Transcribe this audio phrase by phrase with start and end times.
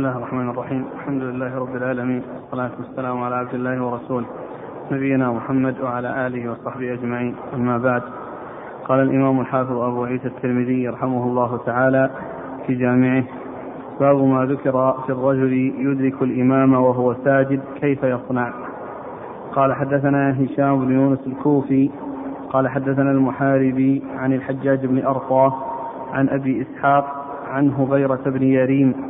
[0.00, 0.84] الله الرحمن الرحيم.
[0.96, 2.22] الحمد لله رب العالمين.
[2.40, 4.26] والصلاة والسلام على عبد الله ورسوله.
[4.92, 7.34] نبينا محمد وعلى آله وصحبه أجمعين.
[7.54, 8.02] أما بعد
[8.88, 12.10] قال الإمام الحافظ أبو عيسى الترمذي رحمه الله تعالى
[12.66, 13.24] في جامعه
[14.00, 18.52] باب ما ذكر في الرجل يدرك الإمام وهو ساجد كيف يصنع.
[19.52, 21.90] قال حدثنا هشام بن يونس الكوفي.
[22.50, 25.52] قال حدثنا المحاربي عن الحجاج بن أرطاه
[26.12, 27.04] عن أبي إسحاق
[27.50, 29.09] عن هبيرة بن يريم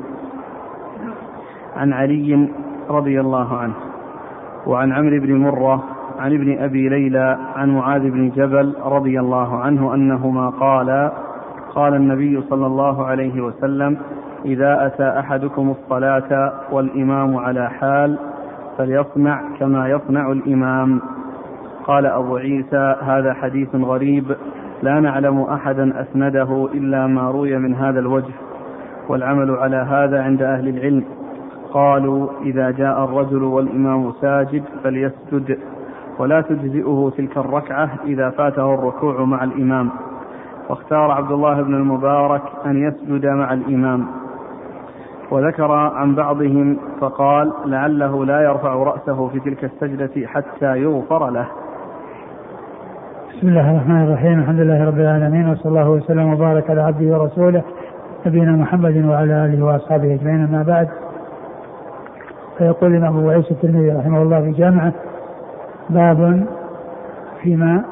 [1.80, 2.48] عن علي
[2.90, 3.74] رضي الله عنه
[4.66, 5.84] وعن عمرو بن مرة
[6.18, 11.12] عن ابن أبي ليلى عن معاذ بن جبل رضي الله عنه أنهما قالا
[11.74, 13.96] قال النبي صلى الله عليه وسلم
[14.44, 18.18] إذا أتى أحدكم الصلاة والإمام على حال
[18.78, 21.00] فليصنع كما يصنع الإمام.
[21.84, 24.36] قال أبو عيسى هذا حديث غريب
[24.82, 28.32] لا نعلم أحدا أسنده إلا ما روي من هذا الوجه
[29.08, 31.04] والعمل على هذا عند أهل العلم.
[31.72, 35.58] قالوا إذا جاء الرجل والإمام ساجد فليسجد
[36.18, 39.90] ولا تجزئه تلك الركعة إذا فاته الركوع مع الإمام.
[40.68, 44.06] واختار عبد الله بن المبارك أن يسجد مع الإمام.
[45.30, 51.46] وذكر عن بعضهم فقال لعله لا يرفع رأسه في تلك السجدة حتى يغفر له.
[53.30, 54.38] بسم الله الرحمن الرحيم.
[54.38, 57.62] الحمد لله رب العالمين وصلى الله وسلم وبارك على عبده ورسوله
[58.26, 60.44] نبينا محمد وعلى آله وأصحابه أجمعين.
[60.44, 60.88] أما بعد
[62.60, 64.92] فيقول الإمام أبو عيسى الترمذي رحمه الله في جامعه
[65.90, 66.46] باب
[67.42, 67.82] فيما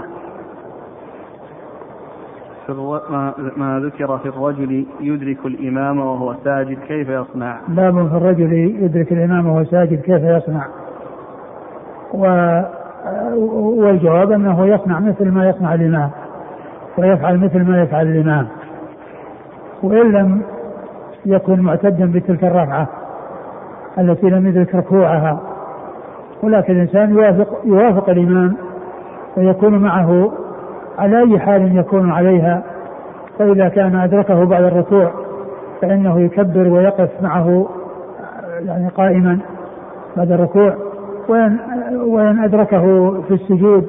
[2.66, 3.00] في ألو...
[3.10, 3.34] ما...
[3.56, 9.46] ما ذكر في الرجل يدرك الإمام وهو ساجد كيف يصنع؟ باب في الرجل يدرك الإمام
[9.46, 10.66] وهو ساجد كيف يصنع؟
[12.14, 12.26] و...
[13.82, 16.10] والجواب أنه يصنع مثل ما يصنع الإمام
[16.98, 18.46] ويفعل مثل ما يفعل الإمام
[19.82, 20.42] وإن لم
[21.26, 22.88] يكن معتدا بتلك الرفعة.
[23.98, 25.40] التي لم يدرك ركوعها.
[26.42, 28.56] ولكن الإنسان يوافق يوافق الإمام
[29.36, 30.32] ويكون معه
[30.98, 32.62] على أي حال يكون عليها.
[33.38, 35.10] فإذا كان أدركه بعد الركوع
[35.82, 37.68] فإنه يكبر ويقف معه
[38.64, 39.38] يعني قائما
[40.16, 40.74] بعد الركوع.
[41.28, 41.56] وإن,
[42.06, 43.86] وإن أدركه في السجود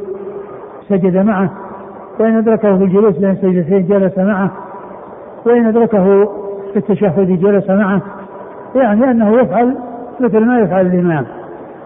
[0.90, 1.50] سجد معه.
[2.20, 4.52] وإن أدركه في الجلوس بين سجدتين جلس معه.
[5.46, 6.26] وإن أدركه
[6.74, 8.02] في التشهد جلس معه.
[8.76, 9.76] يعني أنه يفعل
[10.22, 11.26] مثل ما يفعل الإمام.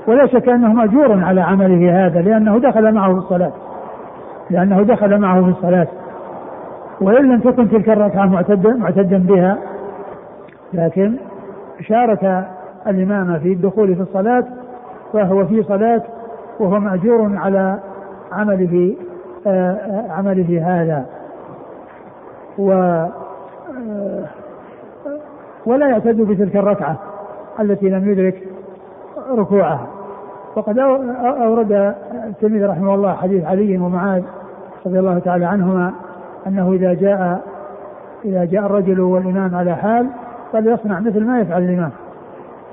[0.08, 3.52] ولا شك أنه مأجور على عمله هذا لأنه دخل معه في الصلاة.
[4.50, 5.88] لأنه دخل معه في الصلاة.
[7.02, 9.58] وإن لم تكن تلك الركعة معتدا معتدا بها
[10.74, 11.16] لكن
[11.82, 12.46] شارك
[12.88, 14.44] الإمام في الدخول في الصلاة
[15.14, 16.02] فهو في صلاة
[16.60, 17.80] وهو مأجور على
[18.32, 18.96] عمله
[19.48, 21.06] آه عمله هذا.
[22.58, 23.10] و آه
[25.66, 26.98] ولا يعتد بتلك الركعة.
[27.60, 28.48] التي لم يدرك
[29.32, 29.88] ركوعها.
[30.56, 31.96] وقد أورد
[32.28, 34.24] التلميذ رحمه الله حديث علي ومعاذ
[34.86, 35.94] رضي الله تعالى عنهما
[36.48, 37.42] أنه إذا جاء
[38.26, 40.08] إذا جاء الرجل والإمام على حال
[40.54, 41.92] فليصنع مثل ما يفعل الإمام.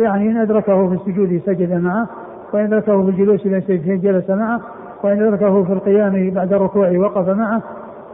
[0.00, 2.06] يعني إن أدركه في السجود سجد معه
[2.52, 3.46] وإن أدركه في الجلوس
[3.86, 4.60] جلس معه
[5.02, 7.62] وإن أدركه في القيام بعد الركوع وقف معه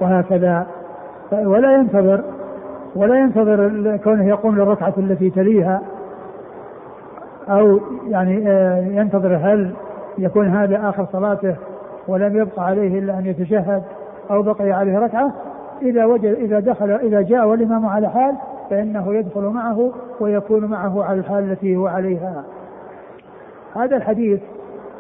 [0.00, 0.66] وهكذا.
[1.32, 2.25] ولا ينتظر
[2.97, 5.82] ولا ينتظر كونه يقوم للركعة التي تليها
[7.48, 8.34] أو يعني
[8.96, 9.72] ينتظر هل
[10.18, 11.56] يكون هذا آخر صلاته
[12.08, 13.82] ولم يبقى عليه إلا أن يتشهد
[14.30, 15.32] أو بقي عليه ركعة.
[15.82, 18.34] إذا وجد إذا دخل إذا جاء والإمام على حال
[18.70, 22.44] فإنه يدخل معه ويكون معه على الحال التي هو عليها.
[23.74, 24.40] هذا الحديث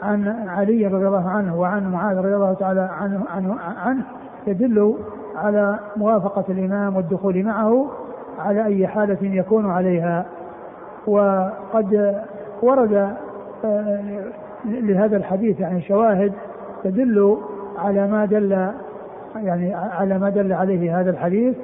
[0.02, 4.02] عن علي رضي الله عنه وعن معاذ رضي الله تعالى عنه, عنه, عنه
[4.46, 4.94] يدل
[5.36, 7.86] على موافقة الإمام والدخول معه
[8.38, 10.26] على أي حالة يكون عليها.
[11.06, 12.22] وقد
[12.62, 13.16] ورد
[14.64, 16.32] لهذا الحديث يعني شواهد
[16.84, 17.38] تدل
[17.78, 18.70] على ما دل
[19.36, 21.56] يعني على ما دل عليه هذا الحديث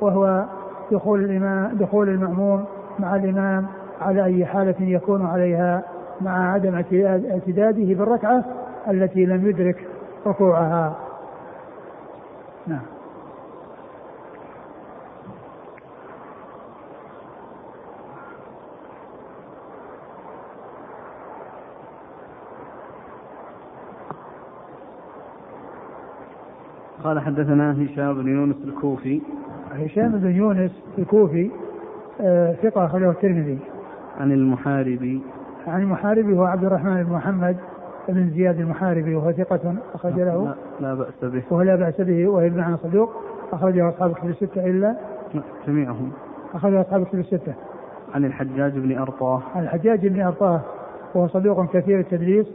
[0.00, 0.44] وهو
[0.92, 2.64] دخول الإمام دخول المأموم
[2.98, 3.66] مع الإمام
[4.00, 5.82] على أي حالة يكون عليها
[6.20, 8.44] مع عدم اعتداده بالركعة
[8.90, 9.86] التي لم يدرك
[10.26, 10.96] ركوعها.
[12.66, 12.99] نعم.
[27.04, 29.20] قال حدثنا هشام بن يونس الكوفي.
[29.72, 31.50] هشام بن يونس الكوفي
[32.20, 33.58] آه ثقة أخرجه الترمذي.
[34.20, 35.20] عن المحاربي.
[35.66, 37.56] عن المحاربي هو عبد الرحمن بن محمد
[38.08, 40.44] بن زياد المحاربي وهو ثقة أخرج له.
[40.44, 41.42] لا, لا بأس به.
[41.50, 43.10] وهو لا بأس به وهو ابن عن صدوق
[43.52, 44.96] أخرجه أصحاب كتب الستة إلا.
[45.66, 46.10] جميعهم.
[46.54, 47.54] أخرجه أصحاب كتب الستة.
[48.14, 49.42] عن الحجاج بن أرطاه.
[49.54, 50.60] عن الحجاج بن أرطاه
[51.14, 52.46] وهو صدوق كثير التدليس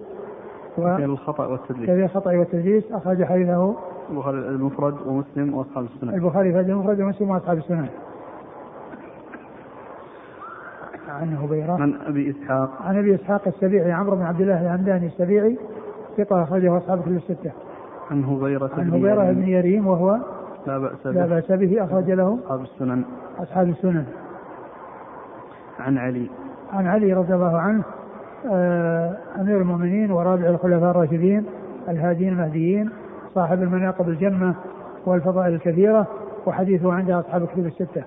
[0.78, 0.94] و...
[0.94, 1.90] كثير الخطأ والتدليس.
[1.90, 3.76] كثير الخطأ والتدليس أخرج حديثه
[4.10, 7.88] البخاري المفرد ومسلم وأصحاب السنن البخاري في المفرد ومسلم وأصحاب السنن
[11.10, 11.74] عن هبيرة.
[11.74, 12.70] عن أبي إسحاق.
[12.82, 15.58] عن أبي إسحاق السبيعي عمرو بن عبد الله الهمداني السبيعي
[16.18, 17.52] ثقة أخرجه أصحاب كتب الستة.
[18.12, 20.18] عن هبيرة عن هبيرة بن يريم وهو
[20.68, 21.12] لا بأس به.
[21.12, 23.04] لا بأس به أخرج له أصحاب السنن.
[23.40, 24.06] أصحاب السنن.
[25.80, 26.30] عن علي.
[26.74, 27.84] عن علي رضي الله عنه
[28.52, 31.46] آه أمير المؤمنين ورابع الخلفاء الراشدين
[31.90, 32.90] الهاديين المهديين
[33.36, 34.56] صاحب المناقب الجمة
[35.06, 36.08] والفضائل الكثيرة
[36.46, 38.04] وحديثه عند أصحاب الكتب الستة.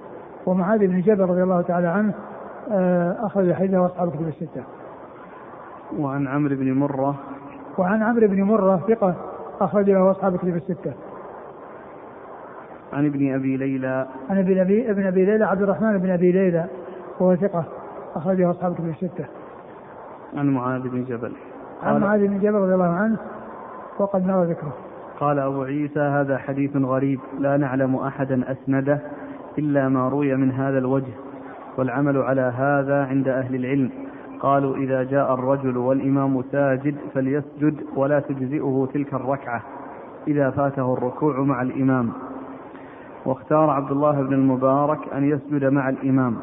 [0.46, 2.14] ومعاذ بن جبل رضي الله تعالى عنه
[2.72, 4.62] آه أخرج حديثه أصحاب الكتب الستة.
[5.98, 7.14] وعن عمرو بن مرة.
[7.78, 9.14] وعن عمرو بن مرة ثقة
[9.60, 10.92] أخرج له أصحاب الكتب الستة.
[12.92, 14.06] عن ابن أبي ليلى.
[14.30, 16.64] عن ابن أبي ابن أبي ليلى عبد الرحمن بن أبي ليلى
[17.20, 17.64] وهو ثقة
[18.14, 19.24] أخرجه أصحاب الكتب الستة.
[20.36, 21.32] عن معاذ بن جبل.
[21.82, 23.16] عن معاذ بن جبل رضي الله عنه
[23.98, 24.72] وقد مر ذكره.
[25.20, 29.00] قال أبو عيسى هذا حديث غريب لا نعلم أحدا أسنده
[29.58, 31.12] إلا ما روي من هذا الوجه
[31.78, 33.90] والعمل على هذا عند أهل العلم.
[34.40, 39.62] قالوا إذا جاء الرجل والإمام ساجد فليسجد ولا تجزئه تلك الركعة
[40.28, 42.12] إذا فاته الركوع مع الإمام.
[43.26, 46.36] واختار عبد الله بن المبارك أن يسجد مع الإمام.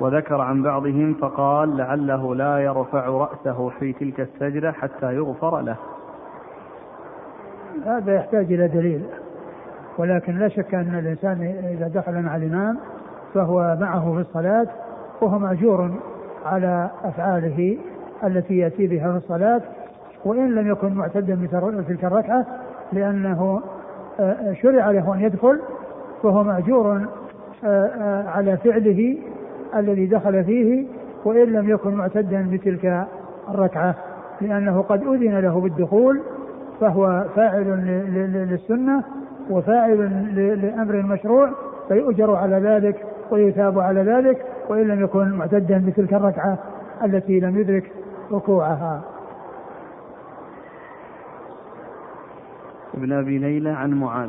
[0.00, 5.76] وذكر عن بعضهم فقال لعله لا يرفع رأسه في تلك السجدة حتى يغفر له.
[7.86, 9.02] هذا يحتاج إلى دليل
[9.98, 11.42] ولكن لا شك أن الإنسان
[11.72, 12.78] إذا دخل مع الإمام
[13.34, 14.66] فهو معه في الصلاة
[15.20, 15.90] وهو مأجور
[16.46, 17.78] على أفعاله
[18.24, 19.60] التي يأتي بها في الصلاة
[20.24, 22.46] وإن لم يكن معتدا بتلك الركعة
[22.92, 23.62] لأنه
[24.20, 25.60] آه، شرع له أن يدخل
[26.22, 27.06] فهو مأجور
[27.64, 29.18] آه، آه، على فعله
[29.76, 30.86] الذي دخل فيه
[31.24, 33.06] وإن لم يكن معتدا بتلك
[33.48, 33.94] الركعة
[34.40, 36.20] لأنه قد أذن له بالدخول
[36.80, 37.64] فهو فاعل
[38.50, 39.04] للسنة
[39.50, 39.98] وفاعل
[40.62, 41.50] لأمر مشروع
[41.88, 46.58] فيؤجر على ذلك ويثاب على ذلك وإن لم يكن معتدا بتلك الركعة
[47.04, 47.92] التي لم يدرك
[48.32, 49.02] ركوعها.
[52.94, 54.28] ابن أبي ليلى عن معاذ.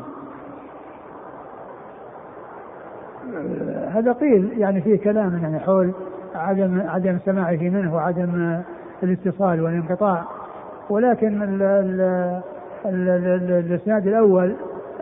[3.88, 5.92] هذا قيل يعني فيه كلام يعني حول
[6.36, 8.62] عدم عدم سماعه منه وعدم
[9.04, 10.24] الاتصال والانقطاع.
[10.90, 11.44] ولكن
[12.86, 14.56] الإسناد الأول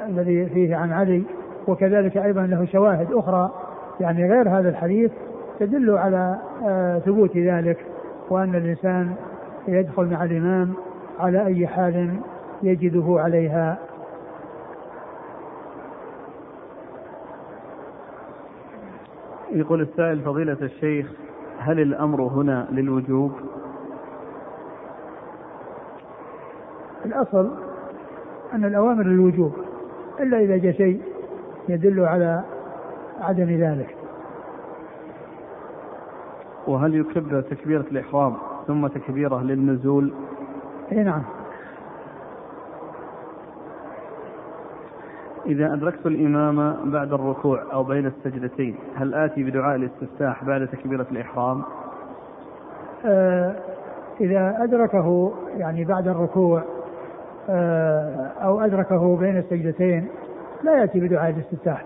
[0.10, 1.24] الذي فيه عن علي
[1.68, 3.52] وكذلك أيضا له شواهد أخرى
[4.00, 5.12] يعني غير هذا الحديث
[5.60, 7.78] تدل على آه، ثبوت ذلك
[8.30, 9.16] وأن الإنسان
[9.68, 10.74] يدخل مع الإمام
[11.20, 12.10] على أي حال
[12.64, 13.78] يجده عليها.
[19.52, 21.12] يقول السائل فضيلة الشيخ
[21.60, 23.32] هل الأمر هنا للوجوب؟
[27.06, 27.52] الأصل
[28.54, 29.54] أن الأوامر للوجوب
[30.20, 31.02] إلا إذا جاء شيء
[31.70, 32.44] يدل على
[33.22, 33.96] عدم ذلك.
[36.68, 38.34] وهل يكبر تكبيرة الإحرام
[38.68, 40.14] ثم تكبيرة للنزول؟
[40.92, 41.24] إي نعم.
[45.46, 51.62] إذا أدركت الإمام بعد الركوع أو بين السجدتين هل آتي بدعاء الاستفتاح بعد تكبيرة الإحرام؟
[53.06, 53.56] آه
[54.22, 56.64] إذا أدركه يعني بعد الركوع
[58.44, 60.08] أو أدركه بين السجدتين
[60.64, 61.86] لا يأتي بدعاء الاستفتاح.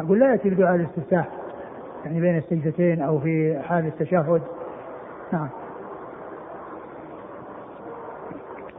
[0.00, 1.28] أقول لا يأتي بدعاء الاستفتاح
[2.04, 4.42] يعني بين السجدتين أو في حال التشهد.
[5.32, 5.48] نعم.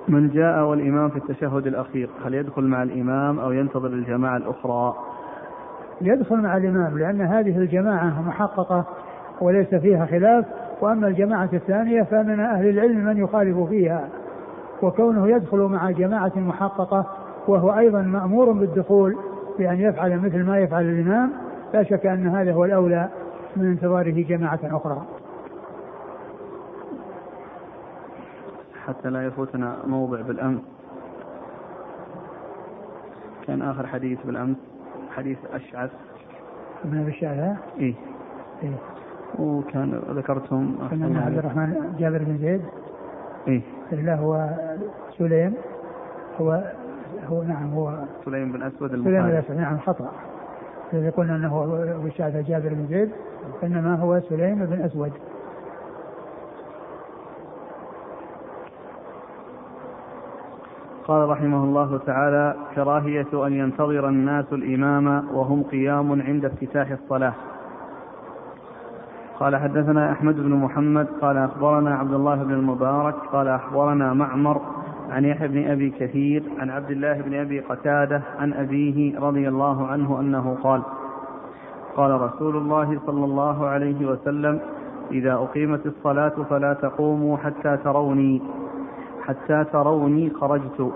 [0.07, 4.93] من جاء والإمام في التشهد الأخير هل يدخل مع الإمام أو ينتظر الجماعة الأخرى؟
[6.01, 8.85] يدخل مع الإمام لأن هذه الجماعة محققة
[9.41, 10.45] وليس فيها خلاف
[10.81, 14.09] وأما الجماعة الثانية فمن أهل العلم من يخالف فيها.
[14.83, 17.05] وكونه يدخل مع جماعة محققة
[17.47, 19.17] وهو أيضا مأمور بالدخول
[19.59, 21.31] بأن يفعل مثل ما يفعل الإمام
[21.73, 23.09] لا شك أن هذا هو الأولى
[23.55, 25.01] من انتظاره جماعة أخرى.
[28.85, 30.61] حتى لا يفوتنا موضع بالأمس.
[33.47, 34.57] كان آخر حديث بالأمس
[35.15, 35.89] حديث أشعث.
[36.85, 37.93] أبي الشعثاء إيه.
[38.63, 38.75] إيه.
[39.39, 42.61] وكان ذكرتم كان عبد الرحمن جابر بن زيد.
[43.47, 43.61] إيه.
[43.99, 44.49] لا هو
[45.17, 45.53] سليم
[46.41, 46.63] هو
[47.29, 47.93] هو نعم هو
[48.25, 50.11] سليم بن أسود سليم بن أسود نعم خطأ.
[50.93, 51.63] الذي قلنا أنه
[51.95, 53.11] أبو الشعثاء جابر بن زيد
[53.63, 55.11] إنما هو سليم بن أسود.
[61.07, 67.33] قال رحمه الله تعالى كراهية أن ينتظر الناس الإمام وهم قيام عند افتتاح الصلاة.
[69.43, 74.61] قال حدثنا أحمد بن محمد قال أخبرنا عبد الله بن المبارك قال أخبرنا معمر
[75.09, 79.87] عن يحيى بن أبي كثير عن عبد الله بن أبي قتادة عن أبيه رضي الله
[79.87, 80.81] عنه أنه قال
[81.95, 84.59] قال رسول الله صلى الله عليه وسلم
[85.11, 88.41] إذا أقيمت الصلاة فلا تقوموا حتى تروني
[89.25, 90.91] حتى تروني خرجت.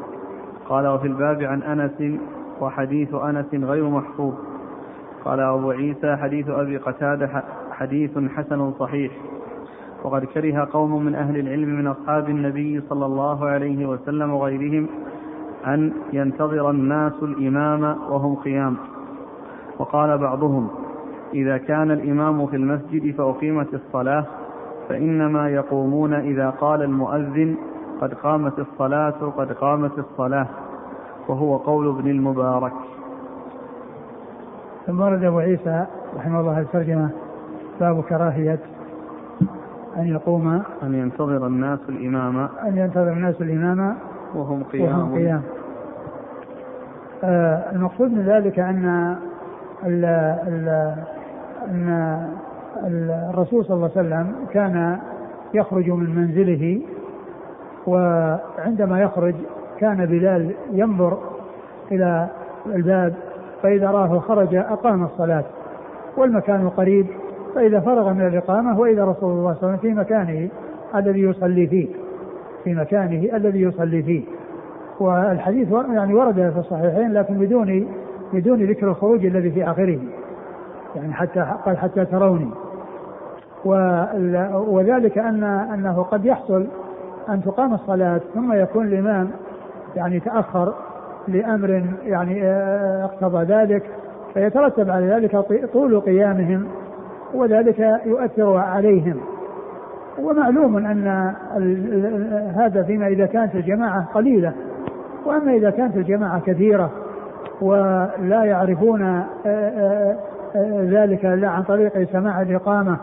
[0.70, 2.20] قال وفي الباب عن أنس
[2.62, 4.34] وحديث أنس غير محفوظ.
[5.26, 7.44] قال أبو عيسى حديث أبي قتادة
[7.78, 9.12] حديث حسن صحيح.
[10.04, 14.88] وقد كره قوم من أهل العلم من أصحاب النبي صلى الله عليه وسلم وغيرهم
[15.68, 18.78] أن ينتظر الناس الإمام وهم قيام.
[19.80, 20.68] وقال بعضهم
[21.34, 24.26] إذا كان الإمام في المسجد فأقيمت الصلاة
[24.90, 27.56] فإنما يقومون إذا قال المؤذن
[28.02, 30.48] قد قامت الصلاة قد قامت الصلاة.
[31.28, 32.74] وهو قول ابن المبارك.
[34.86, 37.27] ثم ورد أبو عيسى رحمه الله الترجمة
[37.80, 38.60] باب كراهية
[39.98, 42.38] أن يقوم أن ينتظر الناس الإمام.
[42.40, 43.96] أن ينتظر الناس الإمام
[44.36, 45.42] وهم قيام, وهم قيام.
[47.24, 49.16] آه المقصود من ذلك أن
[49.86, 50.06] ال
[50.48, 50.96] ال
[51.72, 52.28] أن
[53.30, 55.00] الرسول صلى الله عليه وسلم كان
[55.54, 56.82] يخرج من منزله
[57.88, 59.36] وعندما يخرج
[59.80, 61.18] كان بلال ينظر
[61.92, 62.28] إلى
[62.66, 63.14] الباب
[63.64, 65.44] فإذا رآه خرج أقام الصلاة.
[66.18, 67.08] والمكان قريب
[67.58, 70.50] فإذا فرغ من الإقامة وإذا رسول الله صلى الله عليه وسلم في مكانه
[70.96, 71.88] الذي يصلي فيه
[72.64, 74.24] في مكانه الذي يصلي فيه.
[75.00, 77.88] والحديث يعني ورد في الصحيحين لكن بدون
[78.34, 80.00] بدون ذكر الخروج الذي في آخره.
[80.96, 82.50] يعني حتى قال حتى تروني.
[84.68, 86.68] وذلك أن أنه قد يحصل
[87.30, 89.30] أن تقام الصلاة ثم يكون الإمام
[89.96, 90.74] يعني تأخر
[91.28, 93.84] لأمر يعني آه، اقتضى ذلك
[94.34, 96.68] فيترتب على ذلك طول قيامهم
[97.34, 99.18] وذلك يؤثر عليهم.
[100.20, 101.34] ومعلوم أن
[102.56, 104.54] هذا فيما إذا كانت الجماعة قليلة.
[105.26, 106.92] وأما إذا كانت الجماعة كثيرة
[107.62, 110.16] ولا يعرفون آه، آه،
[110.84, 112.98] ذلك إلا عن طريق سماع الإقامة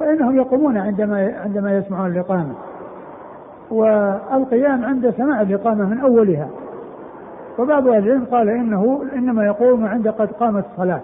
[0.00, 2.54] فإنهم يقومون عندما عندما يسمعون الإقامة.
[3.70, 6.48] والقيام عند سماع الإقامة من أولها.
[7.58, 11.00] وبعض أهل العلم قال إنه إنما يقوم عند قد قامت الصلاة.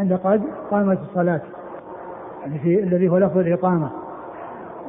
[0.00, 1.40] عند قد قامت الصلاة.
[2.42, 3.90] يعني في الذي هو لفظ الإقامة.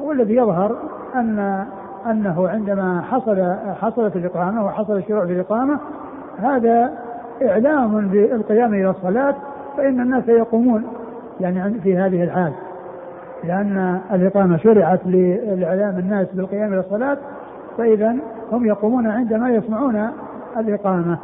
[0.02, 0.76] والذي يظهر
[1.14, 1.64] أن
[2.10, 5.78] أنه عندما حصل حصلت الإقامة وحصل الشروع في الإقامة
[6.38, 6.92] هذا
[7.42, 9.34] إعلام بالقيام إلى الصلاة
[9.76, 10.84] فإن الناس يقومون
[11.40, 12.52] يعني في هذه الحال.
[13.44, 17.18] لأن الإقامة شرعت لإعلام الناس بالقيام إلى الصلاة
[17.78, 18.16] فإذا
[18.52, 20.08] هم يقومون عندما يسمعون
[20.56, 21.18] الإقامة.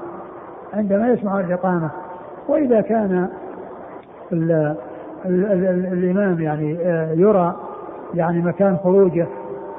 [0.75, 1.91] عندما يسمعون الإقامة.
[2.49, 3.29] وإذا كان
[4.33, 4.77] ال
[5.27, 7.57] ال ال الإمام يعني آه، يرى
[8.15, 9.27] يعني مكان خروجه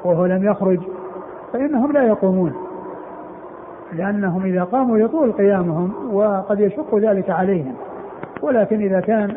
[0.04, 0.78] وهو لم يخرج
[1.52, 2.52] فإنهم لا يقومون
[3.92, 7.74] لأنهم إذا قاموا يطول قيامهم وقد يشق ذلك عليهم.
[8.42, 9.36] ولكن إذا كان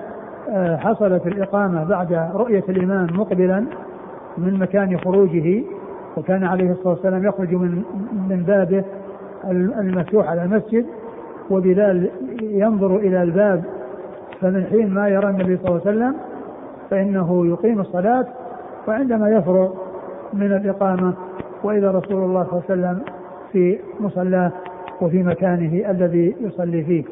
[0.49, 3.65] آه، حصلت الإقامة بعد رؤية الإمام مقبلا
[4.37, 5.63] من مكان خروجه
[6.17, 7.83] وكان عليه الصلاة والسلام يخرج من
[8.29, 8.83] من بابه
[9.79, 10.85] المفتوح على المسجد
[11.49, 12.09] وبلال
[12.41, 13.63] ينظر إلى الباب
[14.43, 16.15] فمن حين ما يرى النبي صلى الله عليه وسلم
[16.89, 18.25] فإنه يقيم الصلاة
[18.87, 19.73] وعندما يفرغ
[20.33, 21.13] من الإقامة
[21.63, 23.01] وإذا رسول الله صلى الله عليه وسلم
[23.51, 24.51] في مصلاه
[25.01, 27.03] وفي مكانه الذي يصلي فيه.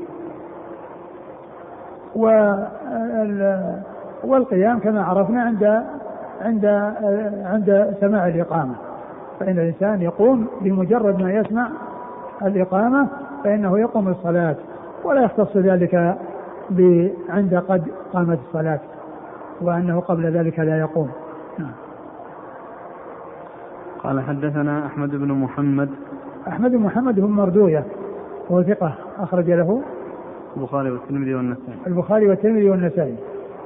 [4.23, 5.83] والقيام كما عرفنا عند
[6.41, 6.65] عند
[7.45, 8.75] عند سماع الإقامة.
[9.39, 11.69] فإن الإنسان يقوم بمجرد ما يسمع
[12.41, 13.07] الإقامة
[13.43, 14.55] فإنه يقوم الصلاة
[15.03, 16.17] ولا يختص ذلك
[17.29, 18.79] عند قد قامت الصلاة
[19.61, 21.09] وأنه قبل ذلك لا يقوم.
[21.59, 21.71] نعم.
[24.03, 25.89] قال حدثنا أحمد بن محمد.
[26.47, 27.85] أحمد بن محمد بن مردوية
[28.51, 29.81] هو ثقة أخرج له
[30.57, 31.77] البخاري والترمذي والنسائي.
[31.87, 33.15] البخاري والترمذي والنسائي.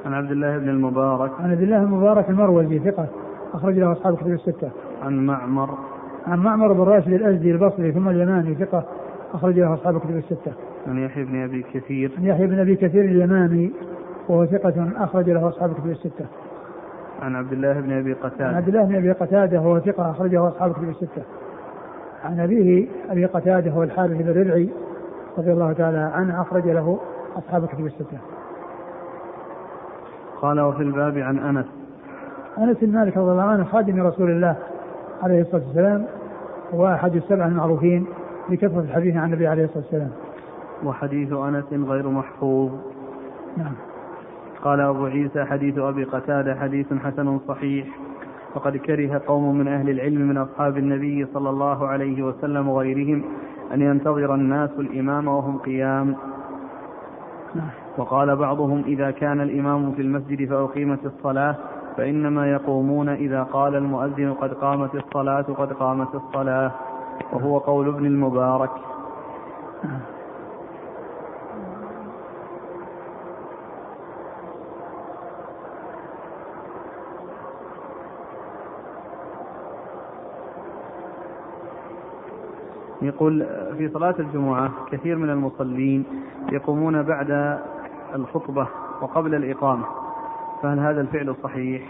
[0.06, 1.30] عن عبد الله بن المبارك.
[1.40, 3.06] عن عبد الله المبارك المروزي ثقة
[3.54, 4.70] أخرج له أصحاب الكتب الستة.
[5.02, 5.70] عن معمر.
[6.26, 8.84] عن معمر بن راشد الأزدي البصري ثم اليماني ثقة
[9.34, 10.52] أخرج له أصحاب الكتب الستة.
[10.88, 12.12] عن يحيى بن أبي كثير.
[12.18, 13.72] عن يحيى بن أبي كثير اليماني
[14.28, 16.26] وهو ثقة أخرج له أصحاب الكتب الستة.
[17.22, 18.46] عن عبد الله بن أبي قتادة.
[18.46, 21.22] عن عبد الله بن أبي قتادة وهو ثقة أخرجه أصحاب الكتب الستة.
[22.24, 24.68] عن أبيه أبي قتادة هو الحارث بن الربعي
[25.38, 27.00] رضي الله تعالى عنه أخرج له
[27.36, 28.18] أصحاب الكتب الستة.
[30.40, 31.66] قال وفي الباب عن أنس.
[32.58, 34.56] أنس بن مالك رضي الله عنه خادم رسول الله
[35.22, 36.06] عليه الصلاة والسلام
[36.72, 38.06] وأحد السبع المعروفين
[38.48, 40.10] بكثرة الحديث عن النبي عليه الصلاة والسلام.
[40.84, 42.70] وحديث أنس غير محفوظ.
[43.56, 43.72] نعم.
[44.62, 47.86] قال أبو عيسى حديث أبي قتادة حديث حسن صحيح.
[48.54, 53.24] وقد كره قوم من أهل العلم من أصحاب النبي صلى الله عليه وسلم وغيرهم
[53.74, 56.16] أن ينتظر الناس الإمام وهم قيام.
[57.98, 61.54] وقال بعضهم إذا كان الإمام في المسجد فأقيمت الصلاة
[61.96, 66.70] فإنما يقومون إذا قال المؤذن قد قامت الصلاة قد قامت الصلاة.
[67.32, 68.70] وهو قول ابن المبارك.
[83.02, 83.46] يقول
[83.78, 86.04] في صلاة الجمعة كثير من المصلين
[86.52, 87.58] يقومون بعد
[88.14, 88.68] الخطبة
[89.02, 89.84] وقبل الإقامة
[90.62, 91.82] فهل هذا الفعل صحيح؟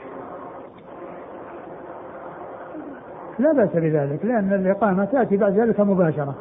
[3.39, 6.35] لا بأس بذلك لأن الإقامة تأتي بعد ذلك مباشرة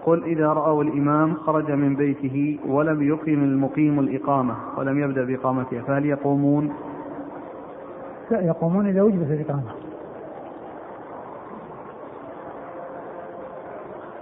[0.00, 6.06] يقول إذا رأوا الإمام خرج من بيته ولم يقم المقيم الإقامة ولم يبدأ بإقامتها فهل
[6.06, 6.72] يقومون؟
[8.30, 9.70] لا يقومون إذا وجدت الإقامة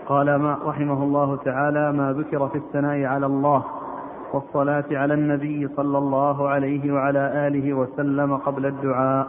[0.06, 3.64] قال ما رحمه الله تعالى ما ذكر في الثناء على الله
[4.32, 9.26] والصلاة على النبي صلى الله عليه وعلى آله وسلم قبل الدعاء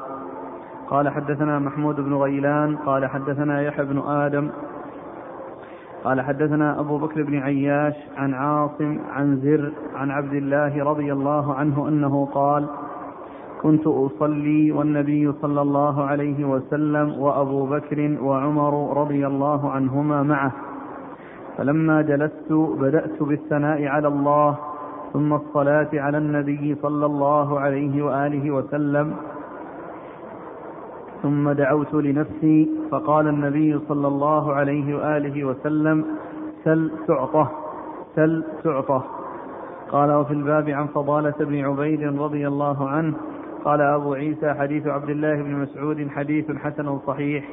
[0.87, 4.49] قال حدثنا محمود بن غيلان قال حدثنا يحيى بن آدم
[6.03, 11.53] قال حدثنا أبو بكر بن عياش عن عاصم عن زر عن عبد الله رضي الله
[11.53, 12.65] عنه أنه قال
[13.61, 20.51] كنت أصلي والنبي صلى الله عليه وسلم وأبو بكر وعمر رضي الله عنهما معه.
[21.57, 24.57] فلما جلست بدأت بالثناء على الله
[25.13, 29.13] ثم الصلاة على النبي صلى الله عليه وآله وسلم
[31.23, 36.05] ثم دعوت لنفسي فقال النبي صلى الله عليه وآله وسلم
[36.63, 37.51] سل تعطه
[38.15, 39.03] سل تعطه.
[39.91, 43.13] قال وفي الباب عن فضالة بن عبيد رضي الله عنه
[43.65, 47.49] قال أبو عيسى حديث عبد الله بن مسعود حديث حسن صحيح.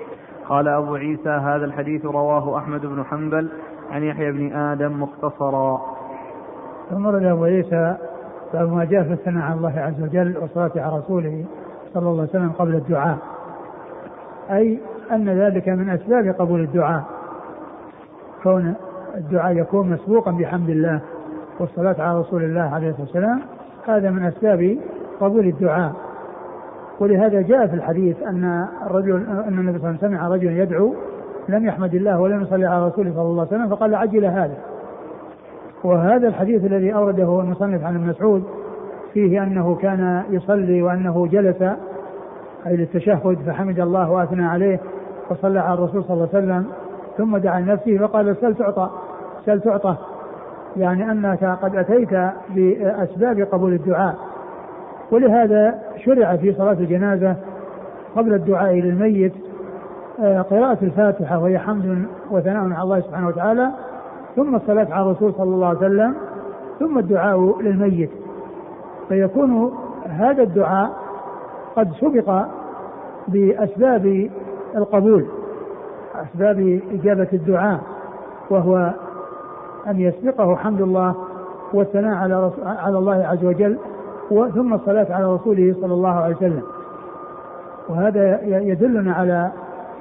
[0.49, 3.49] قال أبو عيسى هذا الحديث رواه أحمد بن حنبل
[3.91, 5.81] عن يحيى بن آدم مختصرا.
[6.91, 7.97] ثم أبو عيسى
[8.55, 11.45] باب ما جاء في الثناء على الله عز وجل والصلاة على رسوله
[11.95, 13.36] صلى الله عليه وسلم قبل الدعاء.
[14.51, 14.79] أي
[15.13, 17.03] أن ذلك من أسباب قبول الدعاء.
[18.43, 18.75] كون
[19.15, 21.01] الدعاء يكون مسبوقا بحمد الله
[21.61, 23.41] والصلاة على رسول الله عليه الصلاة والسلام
[23.87, 24.79] هذا من أسباب
[25.21, 25.93] قبول الدعاء.
[27.01, 29.13] ولهذا جاء في الحديث أن الرجل
[29.49, 30.95] أن النبي صلى الله عليه وسلم سمع رجلا يدعو
[31.49, 34.57] لم يحمد الله ولم يصلي على رسوله صلى الله عليه وسلم فقال عجل هذا.
[35.85, 38.45] وهذا الحديث الذي أورده المصنف عن ابن مسعود
[39.15, 41.63] فيه أنه كان يصلي وأنه جلس
[42.67, 44.81] أي للتشهد فحمد الله وأثنى عليه
[45.31, 46.67] وصلى على الرسول صلى الله عليه وسلم
[47.19, 48.91] ثم دعا لنفسه فقال سل تعطى
[49.47, 49.97] سل تعطى.
[50.77, 52.11] يعني أنك قد أتيت
[52.55, 54.15] بأسباب قبول الدعاء.
[55.11, 57.37] ولهذا شرع في صلاة الجنازة
[58.17, 59.33] قبل الدعاء للميت
[60.21, 63.71] آه، قراءة الفاتحة وهي حمد وثناء على الله سبحانه وتعالى
[64.37, 66.15] ثم الصلاة على الرسول صلى الله عليه وسلم
[66.79, 68.11] ثم الدعاء للميت.
[69.09, 69.73] فيكون
[70.09, 71.06] هذا الدعاء
[71.77, 72.45] قد سبق
[73.29, 74.31] بأسباب
[74.77, 75.27] القبول
[76.15, 77.81] أسباب إجابة الدعاء
[78.51, 78.95] وهو
[79.87, 81.15] أن يسبقه حمد الله
[81.73, 83.79] والثناء على على الله عز وجل
[84.55, 86.63] ثم الصلاة على رسوله صلى الله عليه وسلم.
[87.89, 89.53] وهذا يدلنا على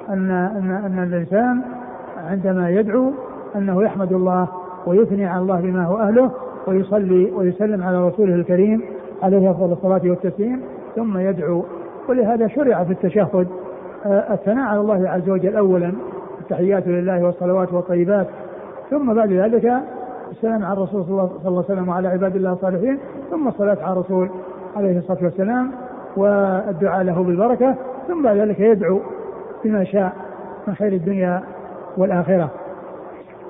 [0.08, 1.62] أن أن أن الإنسان
[2.30, 3.12] عندما يدعو
[3.56, 4.48] أنه يحمد الله
[4.86, 6.30] ويثني على الله بما هو أهله
[6.66, 8.82] ويصلي ويسلم على رسوله الكريم
[9.22, 10.62] عليه أفضل الصلاة والتسليم
[10.96, 11.64] ثم يدعو.
[12.08, 13.48] ولهذا شرع في التشهد
[14.06, 15.92] آه، الثناء على الله عز وجل أولا
[16.40, 18.26] التحيات لله والصلوات والطيبات.
[18.90, 19.72] ثم بعد ذلك
[20.30, 22.98] السلام على الرسول صلى الله عليه وسلم وعلى عباد الله الصالحين
[23.30, 24.30] ثم الصلاة على الرسول
[24.76, 25.70] عليه الصلاة والسلام
[26.16, 27.74] والدعاء له بالبركة.
[28.08, 29.00] ثم بعد ذلك يدعو
[29.64, 30.12] بما شاء
[30.66, 31.42] من خير الدنيا
[31.96, 32.50] والآخرة.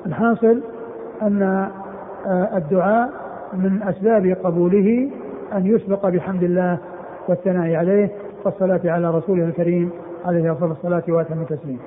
[0.06, 0.62] الحاصل
[1.22, 1.42] أن
[2.26, 3.11] آه، الدعاء
[3.54, 5.11] من أسباب قبوله
[5.52, 6.78] أن يسبق بحمد الله
[7.28, 8.10] والثناء عليه
[8.44, 9.90] والصلاة على رسوله الكريم
[10.24, 11.80] عليه أفضل الصلاة وأتم التسليم.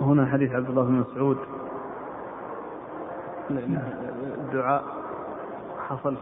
[0.00, 1.36] هنا حديث عبد الله بن مسعود.
[3.50, 4.84] الدعاء
[5.88, 6.16] حصل.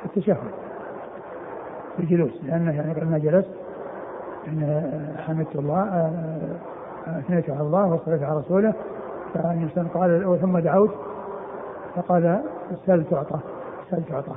[0.00, 0.36] في التشهد
[1.96, 3.50] في الجلوس لأنه يعني قلنا جلست
[4.46, 6.12] إن حمدت الله
[7.06, 8.74] أثنيت على الله وصليت على رسوله
[9.34, 10.90] فالإنسان قال ثم دعوت
[11.96, 12.42] فقال
[12.86, 13.38] سل تعطى
[13.90, 14.32] تحتاج تعطى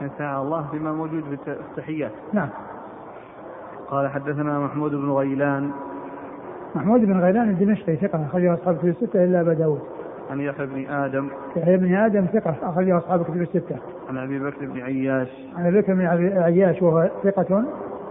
[0.00, 2.48] يسعى الله بما موجود في التحيات نعم.
[3.88, 5.70] قال حدثنا محمود بن غيلان.
[6.74, 9.80] محمود بن غيلان الدمشقي ثقة أخرجه أصحاب كتب الستة إلا أبا داود.
[10.30, 11.28] عن يحيى بن آدم.
[11.56, 13.76] يحيى بن آدم ثقة أخرجه أصحاب كتب الستة.
[14.08, 15.28] عن أبي بكر بن عياش.
[15.56, 16.06] عن أبي بكر بن
[16.38, 17.64] عياش وهو ثقة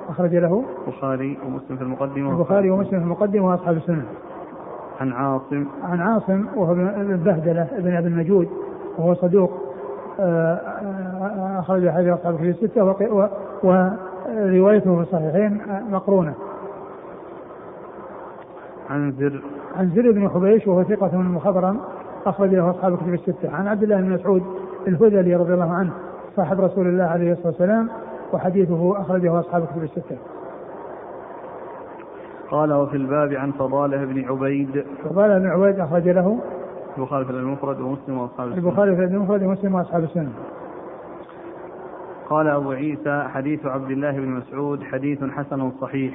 [0.09, 0.63] أخرج له.
[0.87, 2.31] البخاري ومسلم في المقدمة.
[2.31, 4.03] البخاري ومسلم في المقدمة وأصحاب السنة.
[5.01, 5.65] عن عاصم.
[5.83, 8.49] عن عاصم وهو ابن بهدلة ابن أبي المجود
[8.97, 9.70] وهو صدوق.
[11.59, 12.83] أخرج حديث أصحاب الكتب الستة
[13.63, 16.33] وروايته في الصحيحين مقرونة.
[18.89, 19.41] عن زر
[19.77, 21.79] عن زر بن حبيش وهو ثقة مخضرم
[22.25, 23.55] أخرج له أصحاب الكتب الستة.
[23.55, 24.43] عن عبد الله بن مسعود
[24.87, 25.91] الهذلي رضي الله عنه
[26.35, 27.89] صاحب رسول الله عليه الصلاة والسلام
[28.33, 30.17] وحديثه أخرجه أصحاب الكتب الستة.
[32.51, 34.85] قال وفي الباب عن فضالة بن عبيد.
[35.03, 36.39] فضالة بن عبيد أخرج له
[36.97, 38.67] البخاري في المفرد ومسلم وأصحاب السنة.
[38.67, 40.31] البخاري في المفرد ومسلم وأصحاب السنة.
[42.29, 46.13] قال أبو عيسى حديث عبد الله بن مسعود حديث حسن صحيح.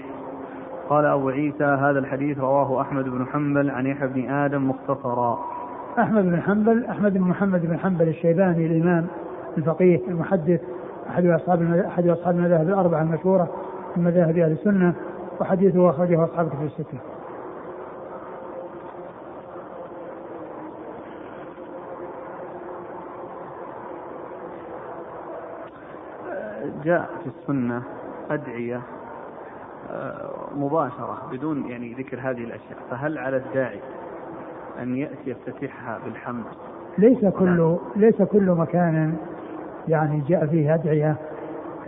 [0.89, 5.39] قال أبو عيسى هذا الحديث رواه أحمد بن حنبل عن يحيى بن آدم مختصرا.
[5.99, 9.07] أحمد بن حنبل أحمد بن محمد بن حنبل الشيباني الإمام
[9.59, 10.61] الفقيه المحدث
[11.09, 13.49] أحد أصحاب أحد أصحاب المذاهب الأربعة المشهورة
[13.97, 14.95] من مذاهب أهل السنة
[15.41, 16.99] وحديثه أخرجه أصحاب كتب الستة.
[26.87, 27.83] جاء في السنة
[28.31, 28.81] أدعية
[29.91, 33.81] آه، مباشرة بدون يعني ذكر هذه الأشياء فهل على الداعي
[34.83, 36.45] أن يأتي يفتتحها بالحمد؟
[36.99, 39.17] ليس كل ليس كل مكان
[39.89, 41.17] يعني جاء فيه أدعية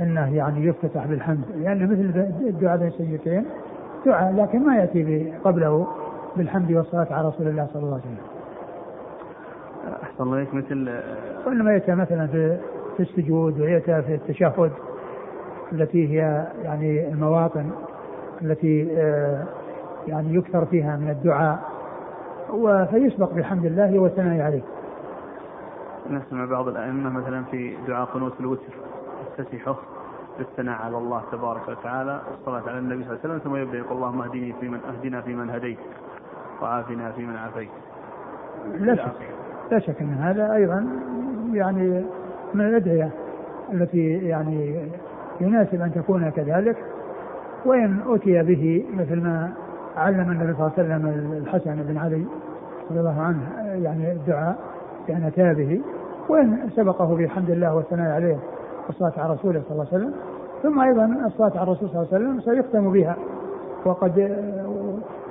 [0.01, 3.45] أنه يعني يفتتح بالحمد لأن مثل الدعاء بين السيدتين
[4.07, 5.87] دعاء لكن ما يأتي قبله
[6.37, 8.39] بالحمد والصلاة على رسول الله صلى الله عليه وسلم.
[10.03, 11.01] أحسن الله مثل
[11.47, 12.59] وإنما يأتي مثلا في
[12.97, 14.73] في السجود ويأتي في التشهد
[15.73, 17.71] التي هي يعني المواطن
[18.43, 19.45] التي آه،
[20.07, 21.79] يعني يكثر فيها من الدعاء
[22.91, 24.63] فيسبق بحمد الله والثناء عليه.
[26.11, 28.73] نسمع بعض الأئمة مثلا في دعاء قنوت الوتر
[29.39, 29.77] يفتتحه
[30.39, 33.97] بالثناء على الله تبارك وتعالى والصلاة على النبي صلى الله عليه وسلم ثم يبدأ يقول
[33.97, 35.79] اللهم اهدني في من اهدنا في من هديت
[36.63, 37.69] وعافنا في من عافيت.
[38.79, 39.13] لا شك
[39.71, 40.87] لا شك إن هذا أيضا
[41.53, 42.05] يعني
[42.55, 43.11] من الأدعية
[43.73, 44.89] التي يعني
[45.41, 46.77] يناسب أن تكون كذلك
[47.65, 49.51] وإن أتي به مثل ما
[49.97, 52.25] علم النبي صلى الله عليه وسلم الحسن بن علي
[52.91, 53.41] رضي الله عنه
[53.85, 54.59] يعني الدعاء
[55.09, 55.81] بأن أتى به
[56.29, 58.39] وإن سبقه بحمد الله والثناء عليه
[58.87, 60.15] والصلاة على رسوله صلى الله عليه وسلم.
[60.63, 63.17] ثم أيضا الصلاة على الرسول صلى الله عليه وسلم سيختم بها
[63.85, 64.37] وقد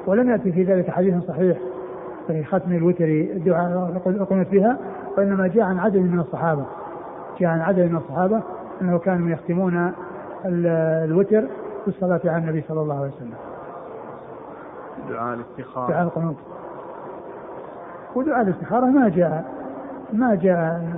[0.08, 1.58] ولم يأتي في ذلك حديث صحيح
[2.28, 4.78] في ختم الوتر الدعاء قمت بها
[5.18, 6.66] وإنما جاء عن عدد من الصحابة
[7.40, 8.42] جاء عن عدد من الصحابة
[8.82, 9.92] أنه كانوا يختمون
[10.46, 11.44] الوتر
[11.86, 13.34] بالصلاة على النبي صلى الله عليه وسلم.
[15.10, 15.92] دعاء الاستخارة.
[15.92, 16.36] دعاء القنوت.
[18.16, 19.46] ودعاء الاستخارة ما جاء
[20.14, 20.90] ما جاء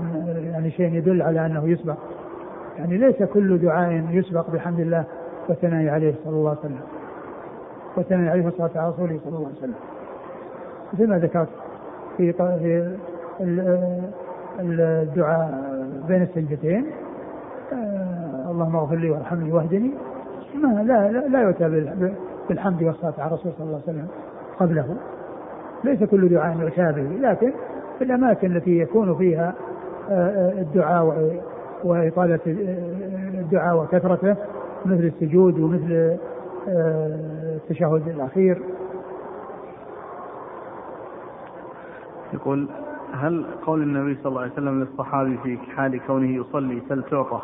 [0.44, 1.98] يعني شيء يدل على أنه يسبق.
[2.78, 5.04] يعني ليس كل دعاء يسبق بحمد الله
[5.50, 6.80] والثناء عليه صلى الله عليه وسلم.
[7.96, 9.76] والثناء عليه والصلاة على رسوله صلى الله عليه وسلم.
[10.94, 11.50] مثل ما ذكرت
[12.18, 12.96] في في
[14.60, 15.64] الدعاء
[16.08, 16.86] بين السجدتين
[17.74, 19.92] آه اللهم اغفر لي وارحمني واهدني.
[20.64, 21.70] ما لا لا, لا يؤتى
[22.50, 24.08] بالحمد والصلاة على الرسول صلى الله عليه وسلم
[24.60, 24.96] قبله.
[25.84, 27.54] ليس كل دعاء يؤتى به لكن
[27.98, 29.54] في الأماكن التي يكون فيها
[30.10, 31.34] آه، آه، الدعاء
[31.84, 32.40] وإطالة
[33.40, 34.36] الدعاء وكثرته
[34.86, 36.18] مثل السجود ومثل
[36.68, 38.62] التشهد الأخير.
[42.34, 42.70] يقول
[43.14, 47.42] هل قول النبي صلى الله عليه وسلم للصحابي في حال كونه يصلي سل تعطى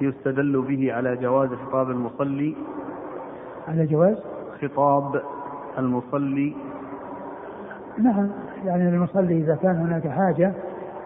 [0.00, 2.56] يستدل به على جواز خطاب المصلي؟
[3.68, 4.16] على جواز؟
[4.62, 5.22] خطاب
[5.78, 6.56] المصلي؟
[7.98, 8.28] نعم
[8.64, 10.52] يعني المصلي إذا كان هناك حاجة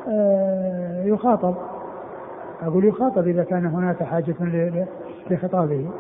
[0.08, 1.54] آه، يخاطب.
[2.62, 4.34] أقول يخاطب إذا كان هناك حاجة
[5.30, 5.90] لخطابه.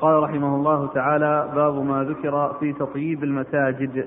[0.00, 4.06] قال رحمه الله تعالى باب ما ذكر في تطييب المساجد.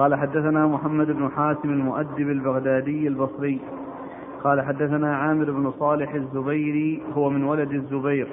[0.00, 3.60] قال حدثنا محمد بن حاتم المؤدب البغدادي البصري.
[4.44, 8.28] قال حدثنا عامر بن صالح الزبيري هو من ولد الزبير.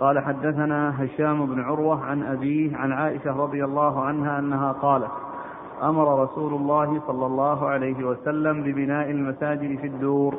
[0.00, 5.10] قال حدثنا هشام بن عروة عن أبيه عن عائشة رضي الله عنها أنها قالت
[5.82, 10.34] أمر رسول الله صلى الله عليه وسلم ببناء المساجد في الدور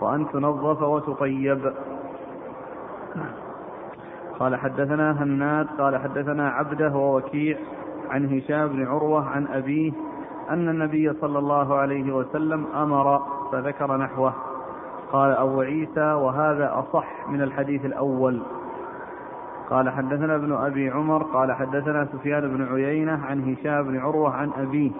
[0.00, 1.72] وأن تنظف وتطيب.
[4.38, 7.56] قال حدثنا هناد قال حدثنا عبده ووكيع
[8.10, 9.92] عن هشام بن عروة عن أبيه
[10.50, 14.32] أن النبي صلى الله عليه وسلم أمر فذكر نحوه.
[15.12, 18.42] قال أبو عيسى وهذا أصح من الحديث الأول.
[19.70, 24.50] قال حدثنا ابن أبي عمر قال حدثنا سفيان بن عيينة عن هشام بن عروة عن
[24.58, 24.90] أبيه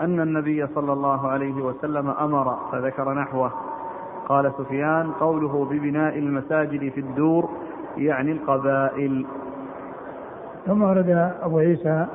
[0.00, 3.50] أن النبي صلى الله عليه وسلم أمر فذكر نحوه.
[4.28, 7.48] قال سفيان قوله ببناء المساجد في الدور
[7.96, 9.26] يعني القبائل.
[10.66, 12.06] ثم ورد أبو عيسى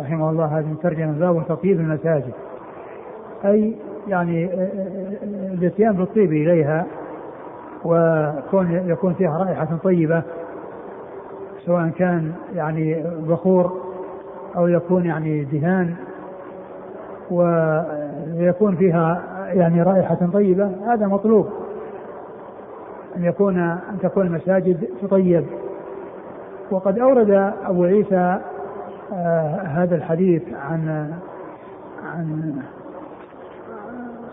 [0.00, 2.32] رحمه الله هذه الترجمة باب تطيب المساجد.
[3.44, 3.76] أي
[4.08, 6.86] يعني آه، آه، آه، الاتيان بالطيب إليها
[7.84, 10.22] وكون يكون فيها رائحة طيبة
[11.66, 13.72] سواء كان يعني بخور
[14.56, 15.94] أو يكون يعني دهان
[17.30, 21.48] ويكون فيها يعني رائحة طيبة هذا مطلوب.
[23.16, 25.46] أن يكون أن تكون المساجد تطيب.
[26.70, 28.40] وقد أورد أبو عيسى
[29.66, 31.10] هذا الحديث عن
[32.04, 32.54] عن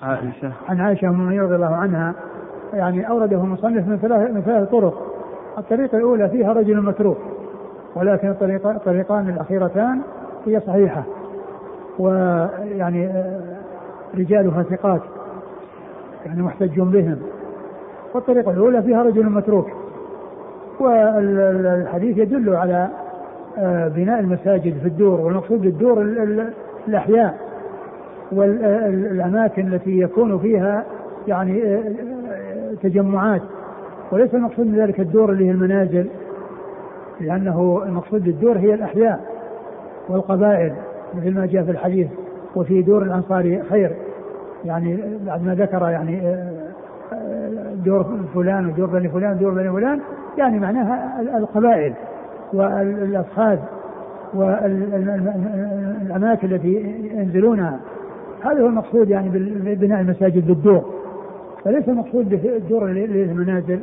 [0.03, 0.51] عائشة.
[0.69, 2.13] عن عائشة أم رضي الله عنها
[2.73, 5.07] يعني أورده المصنف من ثلاث من ثلاث طرق.
[5.57, 7.17] الطريقة الأولى فيها رجل متروك
[7.95, 8.29] ولكن
[8.63, 10.01] الطريقان الأخيرتان
[10.45, 11.03] هي صحيحة
[11.99, 13.41] ويعني آه،
[14.17, 15.01] رجالها ثقات
[16.25, 17.17] يعني محتج بهم.
[18.13, 19.67] والطريقة الأولى فيها رجل متروك
[20.79, 23.06] والحديث يدل على آه،
[23.95, 26.01] بناء المساجد في الدور والمقصود بالدور
[26.87, 27.37] الأحياء
[28.31, 30.85] والأماكن التي يكون فيها
[31.27, 33.41] يعني آه، تجمعات.
[34.11, 36.09] وليس المقصود من ذلك الدور اللي هي المنازل
[37.21, 39.25] لأنه المقصود بالدور هي الأحياء
[40.09, 40.73] والقبائل
[41.15, 42.07] مثل ما جاء في الحديث
[42.55, 43.91] وفي دور الأنصار خير.
[44.65, 46.51] يعني بعد ما ذكر يعني آه،
[47.13, 49.99] آه، دور فلان ودور بني فلان ودور بني فلان
[50.37, 51.93] يعني معناها القبائل.
[52.53, 53.59] والأصحاب
[54.33, 56.73] والأماكن التي
[57.13, 57.79] ينزلونها.
[58.41, 60.85] هذا هو المقصود يعني ببناء المساجد بالدور.
[61.63, 63.79] فليس المقصود بالدور للمنازل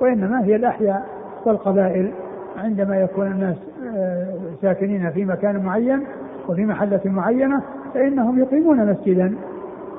[0.00, 1.06] وإنما هي الأحياء
[1.46, 2.10] والقبائل
[2.56, 3.56] عندما يكون الناس
[3.96, 4.26] آه،
[4.62, 6.02] ساكنين في مكان معين
[6.48, 7.62] وفي محلة معينة
[7.94, 9.34] فإنهم يقيمون مسجدا.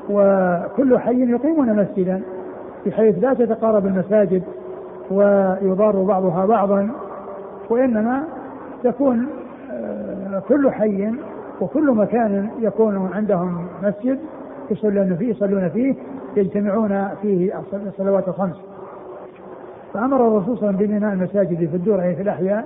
[0.10, 2.21] وكل حي يقيمون مسجدا
[2.86, 4.43] بحيث لا تتقارب المساجد
[5.12, 6.89] ويضار بعضها بعضا.
[7.72, 8.24] وإنما
[8.84, 9.28] تكون
[9.72, 11.12] آه، كل حي
[11.62, 14.20] وكل مكان يكون عندهم مسجد
[14.72, 15.96] يصلون فيه يصلون فيه
[16.36, 18.56] يجتمعون فيه الصلوات الخمس.
[19.94, 22.66] فأمر الرسول صلى الله عليه وسلم ببناء المساجد في الدور أي في الأحياء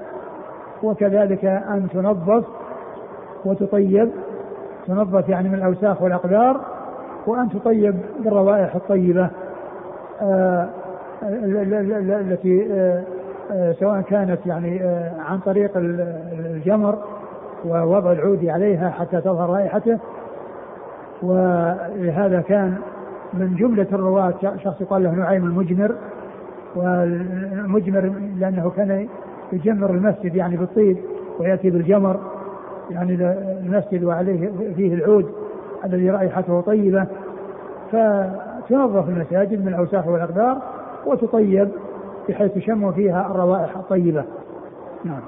[0.84, 2.46] وكذلك أن تنظف
[3.46, 4.10] وتطيب.
[4.88, 6.62] تنظف يعني من الأوساخ والأقدار
[7.28, 9.30] وأن تطيب بالروائح الطيبة
[10.22, 10.70] آه،
[11.24, 13.04] التي آه،
[13.79, 14.79] سواء كانت يعني
[15.19, 16.97] عن طريق الجمر
[17.65, 19.99] ووضع العود عليها حتى تظهر رائحته.
[21.23, 22.75] ولهذا كان
[23.34, 25.95] من جملة الرواة شخص يقال له نعيم المجمر.
[26.75, 29.08] والمجمر لأنه كان
[29.53, 30.97] يجمر المسجد يعني بالطيب
[31.39, 32.19] ويأتي بالجمر
[32.91, 33.15] يعني
[33.63, 35.31] المسجد وعليه فيه العود
[35.86, 37.05] الذي رائحته طيبة.
[37.91, 40.58] فتنظف المساجد من الأوساخ والأقدار
[41.05, 41.69] وتطيب.
[42.29, 44.25] بحيث تشم فيها الروائح الطيبة.
[45.03, 45.21] نعم.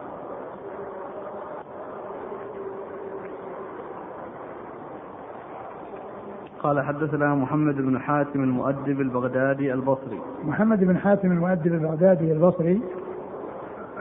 [6.64, 10.20] قال حدثنا محمد بن حاتم المؤدب البغدادي البصري.
[10.44, 12.82] محمد بن حاتم المؤدب البغدادي البصري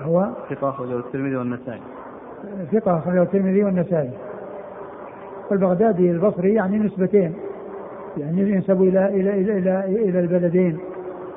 [0.03, 1.81] هو ثقة أخرجه الترمذي والنسائي.
[2.73, 4.11] ثقة أخرجه الترمذي والنسائي.
[5.51, 7.35] والبغدادي البصري يعني نسبتين
[8.17, 10.79] يعني ينسب إلى إلى إلى إلى, إلى البلدين.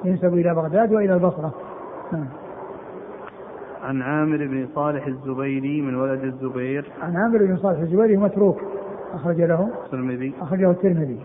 [0.05, 1.53] ينسب إلى بغداد وإلى البصرة.
[2.13, 2.25] نعم.
[3.83, 6.91] عن عامر بن صالح الزبيري من ولد الزبير.
[7.01, 8.61] عن عامر بن صالح الزبيري متروك.
[9.13, 9.69] أخرج له.
[9.85, 10.33] الترمذي.
[10.41, 11.19] أخرجه الترمذي.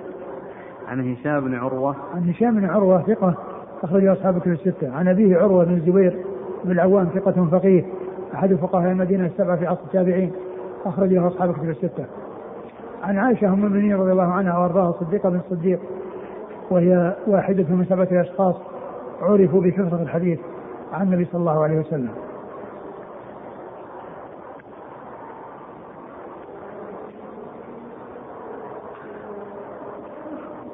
[0.88, 1.96] عن هشام بن عروة.
[2.14, 3.34] عن هشام بن عروة ثقة.
[3.82, 4.92] أخرجه أصحاب كتب الستة.
[4.92, 6.24] عن أبيه عروة بن الزبير
[6.64, 7.84] بن العوام ثقة فقيه.
[8.34, 10.32] أحد فقهاء المدينة السبعة في عصر التابعين.
[10.84, 12.06] أخرجه أصحاب كتب الستة.
[13.02, 15.80] عن عائشة أم المؤمنين رضي الله عنها وأرضاها الصديقة بن الصديق.
[16.70, 18.54] وهي واحدة من سبعة أشخاص
[19.22, 20.38] عرفوا بكثرة الحديث
[20.92, 22.10] عن النبي صلى الله عليه وسلم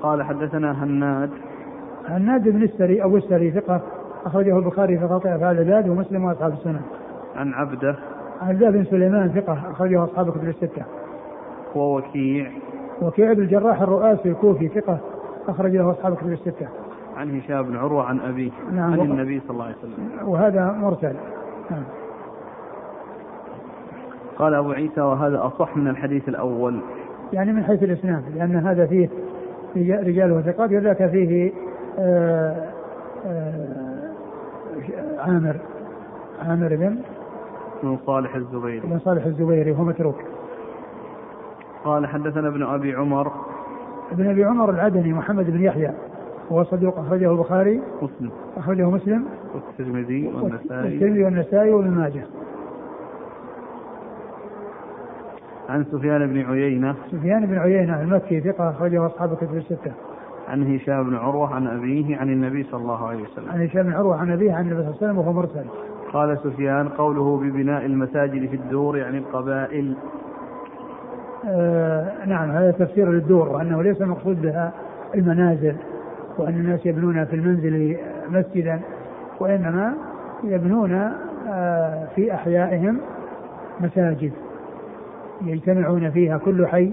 [0.03, 1.31] قال حدثنا هناد
[2.09, 3.81] هناد بن السري أبو السري ثقة
[4.27, 6.81] أخرجه البخاري في خاطئ أفعال العباد ومسلم وأصحاب السنة.
[7.37, 7.97] عن عبده
[8.41, 10.83] عن عبده بن سليمان ثقة أخرجه أصحاب الكتب الستة.
[11.75, 12.51] ووكيع
[13.03, 14.99] وكيع بن الجراح الرؤاسي الكوفي ثقة
[15.51, 16.69] أخرج له أصحاب الكتب الستة.
[17.17, 20.29] عن هشام بن عروة عن أبيه نعم عن النبي صلى الله عليه وسلم.
[20.29, 21.15] وهذا مرسل.
[21.71, 21.83] نعم.
[24.39, 26.81] قال أبو عيسى وهذا أصح من الحديث الأول.
[27.33, 29.09] يعني من حيث الإسناد لأن هذا فيه
[29.77, 31.53] رجاله ثقات وذاك فيه
[31.99, 32.71] آآ
[33.27, 34.13] آآ
[35.19, 35.57] عامر
[36.49, 36.99] عامر بن
[37.83, 40.17] بن صالح الزبيري بن صالح الزبيري وهو متروك
[41.85, 43.33] قال حدثنا ابن أبي عمر
[44.13, 45.91] ابن أبي عمر العدني محمد بن يحيى
[46.51, 52.23] وهو صدوق أخرجه البخاري مسلم أخرجه مسلم والترمذي والنسائي والترمذي والنسائي وابن ماجه
[55.69, 59.93] عن سفيان بن عيينة سفيان بن عيينة المكي ثقة أخرجه أصحاب الكتب الستة.
[60.49, 63.49] عن هشام بن عروة عن أبيه عن النبي صلى الله عليه وسلم.
[63.51, 65.65] عن هشام بن عروة عن أبيه عن النبي صلى الله عليه وسلم وهو مرسل.
[66.13, 69.95] قال سفيان قوله ببناء المساجد في الدور يعني القبائل.
[71.49, 74.73] آه نعم هذا تفسير للدور وأنه ليس المقصود بها
[75.15, 75.77] المنازل
[76.39, 77.97] وأن الناس يبنون في المنزل
[78.31, 78.81] مسجدا
[79.41, 79.95] وإنما
[80.45, 81.13] يبنون
[81.49, 82.99] آه في أحيائهم
[83.81, 84.33] مساجد.
[85.45, 86.93] يجتمعون فيها كل حي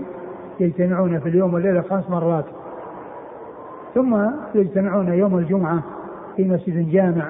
[0.60, 2.46] يجتمعون في اليوم والليلة خمس مرات.
[3.96, 4.18] ثم
[4.56, 5.84] يجتمعون يوم الجمعة
[6.36, 7.26] في مسجد جامع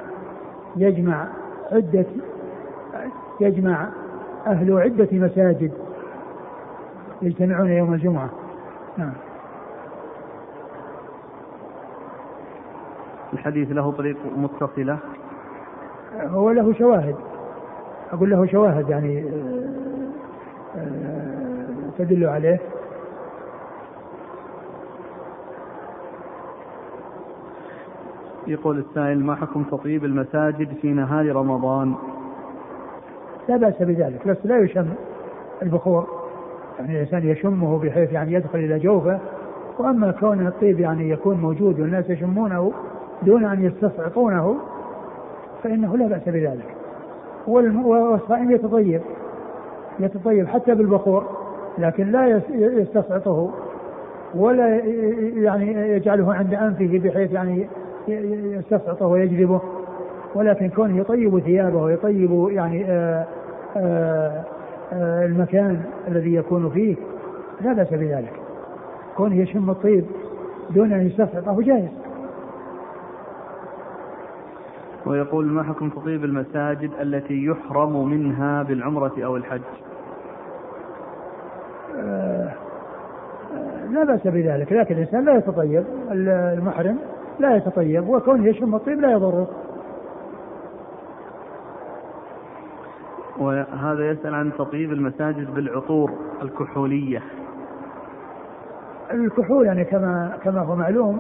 [0.78, 1.28] يجمع
[1.72, 2.06] عدة
[3.42, 3.88] يجمع
[4.48, 5.72] أهل عدة مساجد.
[7.22, 8.30] يجتمعون يوم الجمعة.
[8.98, 9.14] نعم.
[13.34, 14.98] الحديث له طريق متصلة؟
[16.22, 17.16] هو له شواهد.
[18.14, 19.32] أقول له شواهد يعني
[21.98, 22.60] تدل عليه.
[28.48, 31.96] يقول السائل ما حكم تطيب المساجد في نهار رمضان؟
[33.50, 34.88] لا بأس بذلك بس لا يشم
[35.62, 36.17] البخور.
[36.80, 39.20] يعني الإنسان يشمه بحيث يعني يدخل إلى جوفه
[39.80, 42.72] وأما كون الطيب يعني يكون موجود والناس يشمونه
[43.22, 44.56] دون أن يستصعقونه
[45.63, 46.76] فإنه لا بأس بذلك.
[47.48, 49.02] والصائم يتطيب
[50.00, 51.24] يتطيب حتى بالبخور
[51.78, 53.50] لكن لا يستصعطه
[54.36, 54.68] ولا
[55.36, 57.68] يعني يجعله عند أنفه بحيث يعني
[58.58, 59.62] يستصعطه ويجذبه.
[60.36, 63.26] ولكن كونه يطيب ثيابه ويطيب يعني آآ
[63.78, 64.57] آآ آآ
[64.93, 66.95] المكان الذي يكون فيه
[67.62, 68.34] لا بأس بذلك.
[69.17, 70.06] كونه يشم الطيب
[70.69, 71.89] دون أن يستصعطه جائز.
[75.06, 79.62] ويقول ما حكم تطيب المساجد التي يحرم منها بالعمرة أو الحج؟
[81.97, 82.54] آه،
[83.91, 86.97] لا بأس بذلك لكن الإنسان لا يتطيب المحرم
[87.39, 89.47] لا يتطيب وكونه يشم الطيب لا يضره.
[93.39, 97.23] وهذا يسأل عن تطيب المساجد بالعطور الكحولية.
[99.13, 101.19] الكحول يعني كما كما هو معلوم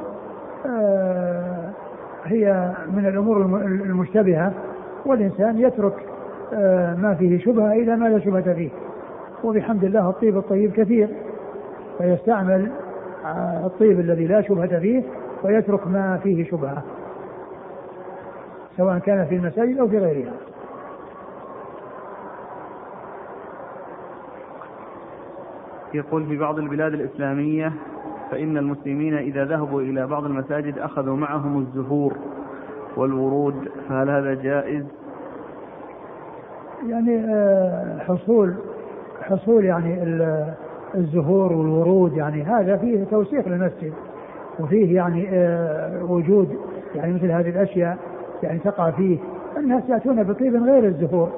[0.65, 1.69] آه،
[2.25, 4.53] هي من الأمور المشتبهة
[5.05, 5.93] والإنسان يترك
[6.53, 8.69] آه، ما فيه شبهة إلى ما لا شبهة فيه.
[9.43, 11.09] وبحمد الله الطيب الطيب كثير
[11.97, 12.71] فيستعمل
[13.65, 15.03] الطيب الذي لا شبهة فيه
[15.43, 16.83] ويترك ما فيه شبهة
[18.77, 20.46] سواء كان في المساجد أو في غيرها.
[25.93, 27.73] يقول في بعض البلاد الإسلامية
[28.31, 32.13] فإن المسلمين إذا ذهبوا إلى بعض المساجد أخذوا معهم الزهور
[32.97, 34.83] والورود فهل هذا جائز؟
[36.87, 38.53] يعني آه، حصول
[39.21, 40.03] حصول يعني
[40.95, 43.93] الزهور والورود يعني هذا فيه توسيق للمسجد
[44.59, 46.57] وفيه يعني آه، وجود
[46.95, 47.97] يعني مثل هذه الأشياء
[48.43, 49.17] يعني تقع فيه
[49.57, 51.31] الناس يأتون بطيب غير الزهور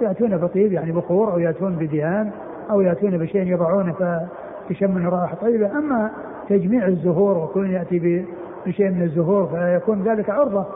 [0.00, 2.30] يأتون بطيب يعني بخور أو يأتون بدهان
[2.72, 6.10] أو يأتون بشيء يضعونه فتشم منه رائحه طيبه أما
[6.48, 8.26] تجميع الزهور وكون يأتي
[8.66, 10.66] بشيء من الزهور فيكون ذلك عرضة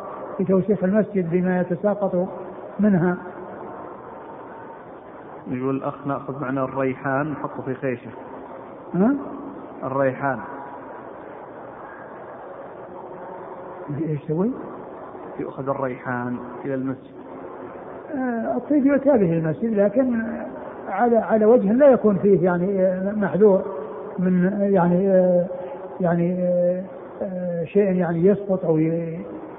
[0.40, 2.28] لتوسيخ المسجد بما يتساقط
[2.80, 3.16] منها.
[5.48, 8.10] يقول الأخ نأخذ معنا الريحان نحطه في خيشة.
[8.94, 9.14] ها؟
[9.84, 10.38] الريحان.
[14.08, 14.50] إيش تسوي؟
[15.40, 17.16] يؤخذ الريحان إلى المسجد.
[18.14, 20.22] آه الطيب يؤتى به المسجد لكن
[20.88, 23.62] على على وجه لا يكون فيه يعني آه، محذور
[24.18, 25.46] من يعني آه
[26.00, 26.82] يعني آه,
[27.22, 28.80] آه، شيء يعني يسقط أو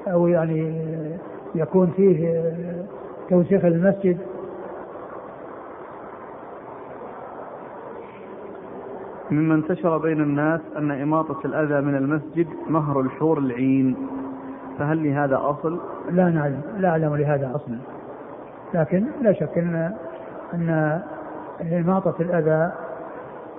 [0.07, 0.81] أو يعني
[1.55, 2.43] يكون فيه
[3.29, 4.17] توسيخ المسجد.
[9.31, 13.95] مما انتشر بين الناس أن إماطة الأذى من المسجد مهر الحور العين.
[14.79, 15.79] فهل لهذا أصل؟
[16.11, 17.77] لا نعلم لا أعلم لهذا أصلا.
[18.73, 19.93] لكن لا شك أن
[20.53, 21.01] أن
[21.61, 22.71] إماطة الأذى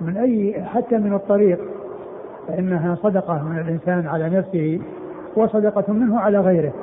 [0.01, 1.59] من أي حتى من الطريق
[2.47, 4.81] فإنها صدقة من الإنسان على نفسه
[5.35, 6.73] وصدقة منه على غيره.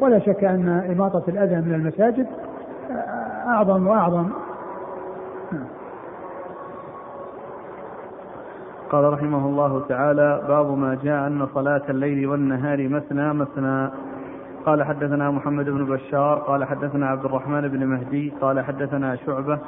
[0.00, 2.26] ولا شك أن إماطة الأذى من المساجد
[3.46, 4.28] أعظم وأعظم.
[8.90, 13.90] قال رحمه الله تعالى باب ما جاء أن صلاة الليل والنهار مثنى مثنى.
[14.66, 19.58] قال حدثنا محمد بن بشار قال حدثنا عبد الرحمن بن مهدي قال حدثنا شعبة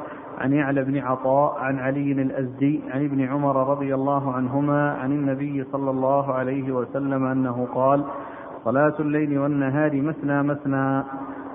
[0.43, 5.65] عن يعلى بن عطاء عن علي الأزدي عن ابن عمر رضي الله عنهما عن النبي
[5.73, 8.05] صلى الله عليه وسلم أنه قال
[8.65, 11.03] صلاة الليل والنهار مثنى مثنى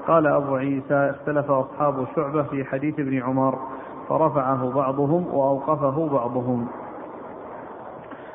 [0.08, 3.60] قال أبو عيسى اختلف أصحاب شعبة في حديث ابن عمر
[4.10, 6.68] فرفعه بعضهم وأوقفه بعضهم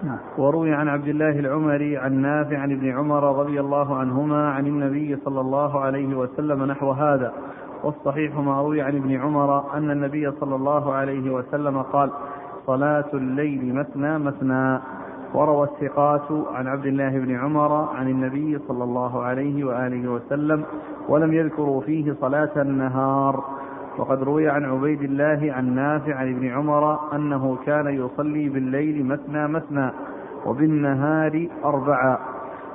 [0.03, 0.19] نعم.
[0.39, 5.17] وروي عن عبد الله العمري عن نافع عن ابن عمر رضي الله عنهما عن النبي
[5.25, 7.33] صلى الله عليه وسلم نحو هذا
[7.85, 12.11] والصحيح ما روي عن ابن عمر أن النبي صلى الله عليه وسلم قال
[12.67, 14.81] صلاة الليل مثنى مثنى.
[15.35, 20.65] وروى الثقات عن عبد الله بن عمر عن النبي صلى الله عليه وآله وسلم
[21.09, 23.45] ولم يذكروا فيه صلاة النهار.
[23.99, 29.49] وقد روي عن عبيد الله عن نافع عن ابن عمر أنه كان يصلي بالليل مثنى
[29.49, 29.91] مثنى
[30.47, 32.19] وبالنهار أربعا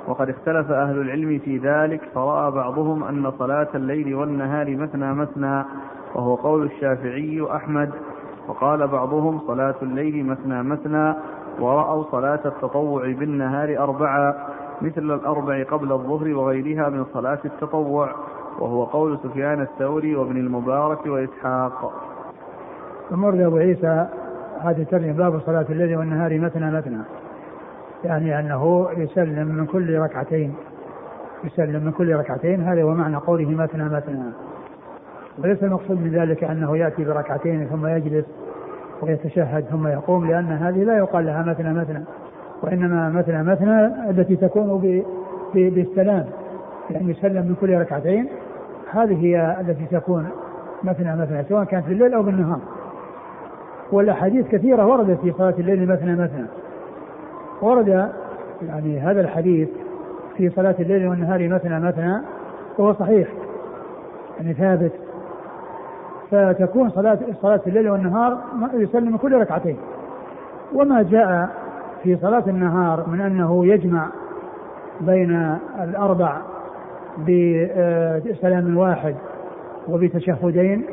[0.08, 5.64] وقد اختلف أهل العلم في ذلك فرأى بعضهم أن صلاة الليل والنهار مثنى مثنى
[6.14, 7.90] وهو قول الشافعي أحمد.
[8.48, 11.14] وقال بعضهم صلاة الليل مثنى مثنى
[11.60, 14.34] ورأوا صلاة التطوع بالنهار أربعا
[14.82, 18.14] مثل الأربع قبل الظهر وغيرها من صلاة التطوع
[18.58, 21.92] وهو قول سفيان الثوري وابن المبارك وإسحاق.
[23.10, 24.06] ثم أبو عيسى
[24.60, 27.02] هذه الترجمة باب صلاة الليل والنهار مثنى مثنى.
[28.04, 30.54] يعني أنه يسلم من كل ركعتين
[31.44, 34.32] يسلم من كل ركعتين هذا هو معنى قوله مثنى مثنى.
[35.38, 38.24] وليس المقصود من ذلك أنه يأتي بركعتين ثم يجلس
[39.02, 42.04] ويتشهد ثم يقوم لأن هذه لا يقال لها مثنى مثنى
[42.62, 45.00] وإنما مثنى مثنى التي تكون
[45.54, 46.24] بالسلام
[46.90, 48.28] يعني يسلم من كل ركعتين
[48.90, 50.28] هذه هي التي تكون
[50.84, 52.60] مثنى مثنى سواء كانت في الليل أو بالنهار.
[53.92, 56.46] والأحاديث كثيرة وردت في صلاة الليل مثنى مثنى.
[57.62, 58.08] ورد
[58.62, 59.68] يعني هذا الحديث
[60.36, 62.20] في صلاة الليل والنهار مثنى مثنى
[62.78, 63.28] وهو صحيح
[64.40, 64.92] يعني ثابت.
[66.30, 68.38] فتكون صلاة صلاة الليل والنهار
[68.74, 69.76] يسلم كل ركعتين.
[70.74, 71.48] وما جاء
[72.02, 74.06] في صلاة النهار من أنه يجمع
[75.00, 76.36] بين الأربع
[78.26, 79.14] بسلام واحد
[79.88, 80.84] وبتشهدين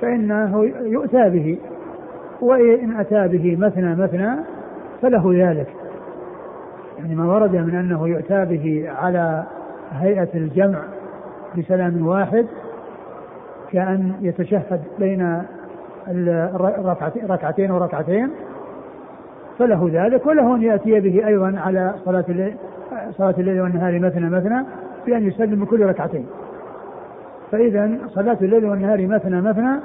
[0.00, 1.58] فإنه يؤتى به
[2.40, 4.36] وإن أتى به مثنى مثنى
[5.02, 5.68] فله ذلك.
[6.98, 9.44] يعني ما ورد من أنه يؤتى به على
[9.92, 10.78] هيئة الجمع
[11.58, 12.46] بسلام واحد
[13.72, 15.42] كأن يتشهد بين
[17.28, 18.30] ركعتين وركعتين
[19.58, 22.56] فله ذلك وله أن يأتي به أيضا على صلاة الليل
[23.10, 24.64] صلاة الليل والنهار مثنى مثنى
[25.06, 26.26] بأن يسلم كل ركعتين.
[27.52, 29.80] فإذا صلاة الليل والنهار مثنى مثنى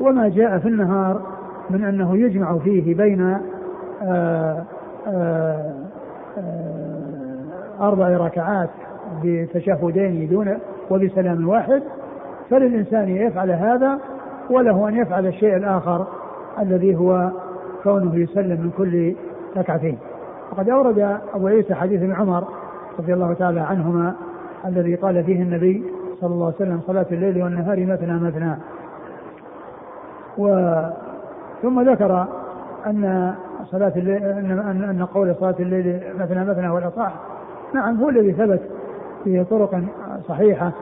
[0.00, 1.22] وما جاء في النهار
[1.70, 3.38] من أنه يجمع فيه بين
[4.02, 4.64] آه،
[5.06, 5.74] آه،
[7.80, 8.68] أربع ركعات
[9.24, 10.58] بتشهدين دون
[10.90, 11.82] وبسلام واحد
[12.50, 13.98] فللإنسان يفعل هذا
[14.50, 16.06] وله أن يفعل الشيء الآخر
[16.58, 17.30] الذي هو
[17.82, 19.14] كونه يسلم من كل
[19.56, 19.98] ركعتين.
[20.52, 22.44] وقد أورد أبو عيسى حديث عمر
[22.98, 24.14] رضي الله تعالى عنهما
[24.66, 25.84] الذي قال فيه النبي
[26.20, 28.54] صلى الله عليه وسلم صلاة الليل والنهار مثنى مثنى.
[30.38, 30.72] و
[31.62, 32.26] ثم ذكر
[32.86, 33.34] أن
[33.64, 37.12] صلاة الليل أن قول صلاة الليل مثنى مثنى هو الأصح
[37.74, 38.60] نعم هو الذي ثبت
[39.24, 39.80] في طرق
[40.28, 40.72] صحيحة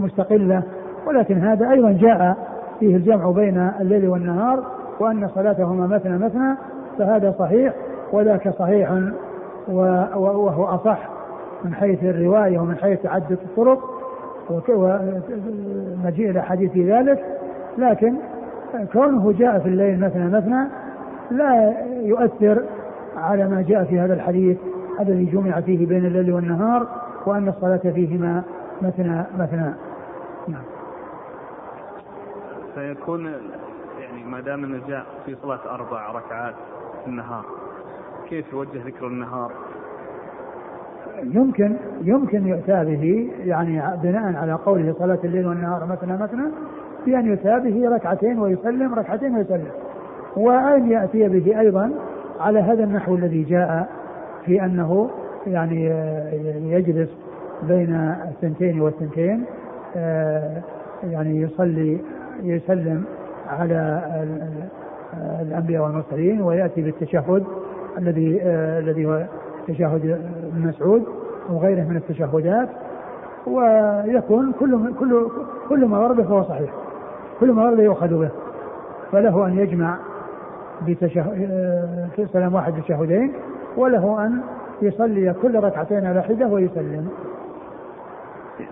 [0.00, 0.62] مستقلة
[1.06, 2.36] ولكن هذا أيضا جاء
[2.80, 4.64] فيه الجمع بين الليل والنهار
[5.00, 6.56] وأن صلاتهما مثنى مثنى
[6.98, 7.74] فهذا صحيح
[8.12, 8.92] وذاك صحيح
[9.68, 11.08] وهو أصح
[11.64, 13.80] من حيث الرواية ومن حيث تعدد الطرق
[14.68, 17.24] ومجيء الأحاديث في ذلك.
[17.78, 18.14] لكن
[18.92, 20.66] كونه جاء في الليل مثنى مثنى
[21.30, 22.62] لا يؤثر
[23.16, 24.56] على ما جاء في هذا الحديث
[25.00, 26.86] الذي جمع فيه بين الليل والنهار
[27.26, 28.42] وأن الصلاة فيهما
[28.82, 29.74] مثنى مثنى.
[30.48, 30.62] نعم.
[32.74, 33.26] فيكون
[34.00, 36.54] يعني ما دام أنه جاء في صلاة أربع ركعات
[37.04, 37.44] في النهار
[38.28, 39.52] كيف يوجه ذكر النهار؟
[41.22, 46.44] يمكن يمكن يؤتى به يعني بناء على قوله صلاة الليل والنهار مثنى مثنى
[47.06, 49.70] بأن يؤتى به ركعتين ويسلم ركعتين ويسلم.
[50.36, 51.90] وأن يأتي به أيضا
[52.40, 53.88] على هذا النحو الذي جاء
[54.44, 55.10] في أنه
[55.46, 55.84] يعني
[56.72, 57.08] يجلس
[57.62, 57.94] بين
[58.28, 59.44] الثنتين والثنتين
[59.96, 60.62] آه،
[61.10, 62.00] يعني يصلي
[62.42, 63.04] يسلم
[63.48, 64.02] على
[65.40, 67.44] الأنبياء والمرسلين ويأتي بالتشهد
[67.98, 69.26] الذي آه، الذي هو
[69.68, 70.20] تشهد
[70.52, 71.04] ابن مسعود
[71.50, 72.68] وغيره من التشهدات
[73.46, 75.28] ويكون كل كل
[75.68, 76.70] كل ما ورد فهو صحيح
[77.40, 78.30] كل ما ورد يؤخذ به
[79.12, 79.98] فله أن يجمع
[80.86, 81.22] بتشه...
[82.16, 83.32] في سلام واحد بتشهدين
[83.76, 84.40] وله أن
[84.82, 87.08] يصلي كل ركعتين على حدة ويسلم.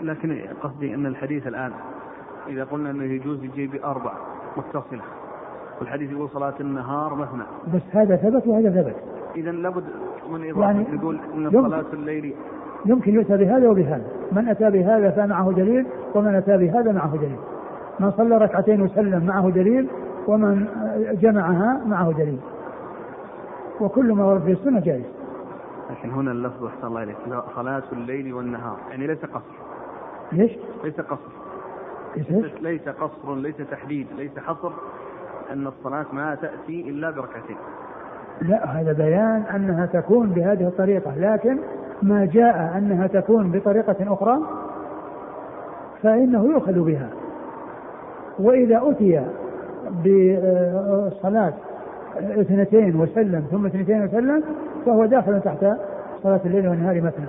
[0.03, 1.73] لكن قصدي أن الحديث الآن
[2.49, 4.13] إذا قلنا أنه يجوز يجي بأربع
[4.57, 5.03] متصلة
[5.81, 7.45] والحديث يقول صلاة النهار مثنى.
[7.75, 8.95] بس هذا ثبت وهذا ثبت.
[9.37, 9.85] إذا لابد
[10.31, 12.35] من إضافة يعني يقول أن صلاة الليل
[12.87, 14.05] يمكن يؤتى بهذا وبهذا.
[14.33, 17.37] من أتى بهذا فمعه دليل ومن أتى بهذا معه دليل
[18.01, 19.89] من صلى ركعتين وسلم معه دليل
[20.27, 20.67] ومن
[21.21, 22.41] جمعها معه دليل.
[23.81, 25.05] وكل ما ورد في السنة جائز.
[25.91, 27.17] لكن هنا اللفظ أحسن الله إليك.
[27.57, 28.77] صلاة الليل والنهار.
[28.91, 29.55] يعني ليس قصر.
[30.33, 30.53] ليش؟
[30.85, 31.31] ليس قصر.
[32.17, 34.73] ليس, ليس قصر ليس تحديد ليس حصر
[35.53, 37.57] أن الصلاة ما تأتي إلا بركعتين.
[38.43, 41.15] لا هذا بيان أنها تكون بهذه الطريقة.
[41.17, 41.59] لكن
[42.03, 44.39] ما جاء أنها تكون بطريقة أخرى
[46.03, 47.09] فإنه يؤخذ بها.
[48.39, 49.27] وإذا أتي
[49.91, 51.53] بصلاة
[52.17, 54.43] اثنتين وسلم ثم اثنتين وسلم
[54.87, 55.67] فهو داخل تحت
[56.23, 57.27] صلاة الليل والنهار مثلا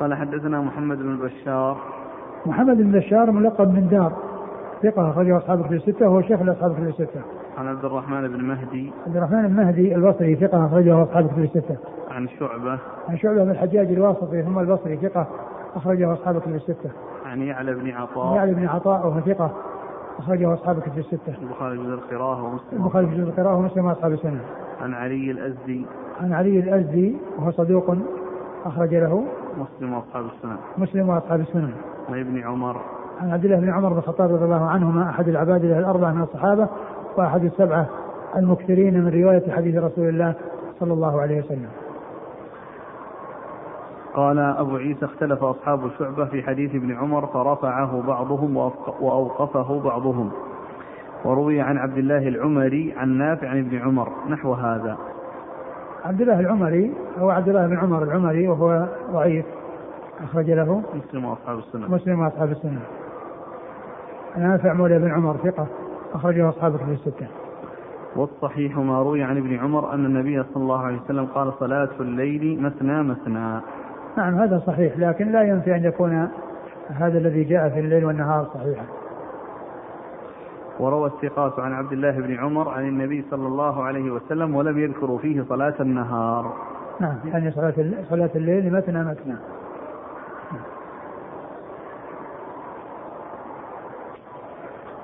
[0.00, 1.76] قال حدثنا محمد بن بشار
[2.46, 4.12] محمد بن بشار ملقب من دار
[4.82, 7.20] ثقة أخرجه أصحاب في الستة وهو شيخ لأصحاب في الستة.
[7.58, 8.92] عن عبد الرحمن بن مهدي.
[9.06, 11.76] عبد الرحمن بن مهدي البصري ثقة أخرجه أصحاب في الستة.
[12.10, 12.78] عن شعبة.
[13.08, 15.26] عن شعبة بن الحجاج الواسطي ثم البصري ثقة
[15.76, 16.90] أخرجه أصحاب في الستة.
[17.28, 18.36] عن يعلى بن عطاء.
[18.36, 19.50] يعلى بن عطاء وهو ثقة
[20.18, 21.34] أخرجه أصحاب في الستة.
[21.42, 22.82] البخاري جزء القراءة ومسلم.
[22.82, 24.40] البخاري جزء القراءة ومسلم وأصحاب السنة.
[24.82, 25.86] عن علي الأزدي.
[26.20, 27.96] عن علي الأزدي وهو صدوق
[28.64, 29.24] أخرج له
[29.58, 30.56] مسلم وأصحاب السنن.
[30.78, 31.72] مسلم وأصحاب السنن.
[32.08, 32.76] عن ابن عمر.
[33.20, 36.68] عن عبد الله بن عمر بن الخطاب رضي الله عنهما أحد العباد الأربعة من الصحابة
[37.16, 37.86] وأحد السبعة
[38.36, 40.34] المكثرين من رواية حديث رسول الله
[40.80, 41.68] صلى الله عليه وسلم.
[44.14, 48.56] قال أبو عيسى اختلف أصحاب شعبة في حديث ابن عمر فرفعه بعضهم
[49.00, 50.30] وأوقفه بعضهم.
[51.24, 54.96] وروي عن عبد الله العمري عن نافع عن ابن عمر نحو هذا.
[56.04, 59.46] عبد الله العمري هو عبد الله بن عمر العمري وهو ضعيف.
[60.24, 60.82] أخرج له.
[60.94, 61.90] مسلم وأصحاب السنة.
[61.90, 62.80] مسلم وأصحاب السنة.
[64.36, 65.66] نافع مولى بن عمر ثقة.
[66.14, 67.26] أخرجه أصحاب كتب الستة.
[68.16, 72.62] والصحيح ما روي عن ابن عمر أن النبي صلى الله عليه وسلم قال صلاة الليل
[72.62, 73.60] مثنى مثنى.
[74.18, 76.28] نعم هذا صحيح لكن لا ينفي أن يكون
[76.88, 78.84] هذا الذي جاء في الليل والنهار صحيحا.
[80.80, 85.18] وروى الثقات عن عبد الله بن عمر عن النبي صلى الله عليه وسلم ولم يذكروا
[85.18, 86.52] فيه صلاة النهار.
[87.00, 87.74] نعم يعني صلاة
[88.10, 89.36] صلاة الليل مثنى مثنى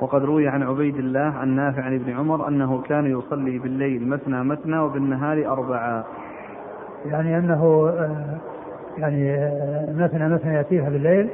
[0.01, 4.45] وقد روي عن عبيد الله عن نافع عن ابن عمر أنه كان يصلي بالليل مثنى
[4.45, 6.05] مثنى وبالنهار أربعا.
[7.07, 8.54] يعني أنه آه،
[8.99, 11.31] يعني آه، مثنى مثنى يأتيها بالليل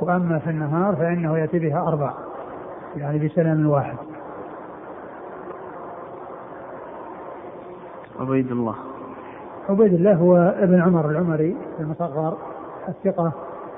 [0.00, 2.12] وأما في النهار فإنه يأتي بها أربع
[2.96, 3.96] يعني بسلام واحد.
[8.20, 8.74] عبيد الله.
[9.68, 12.36] عبيد الله هو ابن عمر العمري المصغر
[12.88, 13.32] الثقة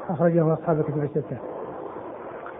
[0.09, 1.37] أخرجه أصحاب الكتب الستة.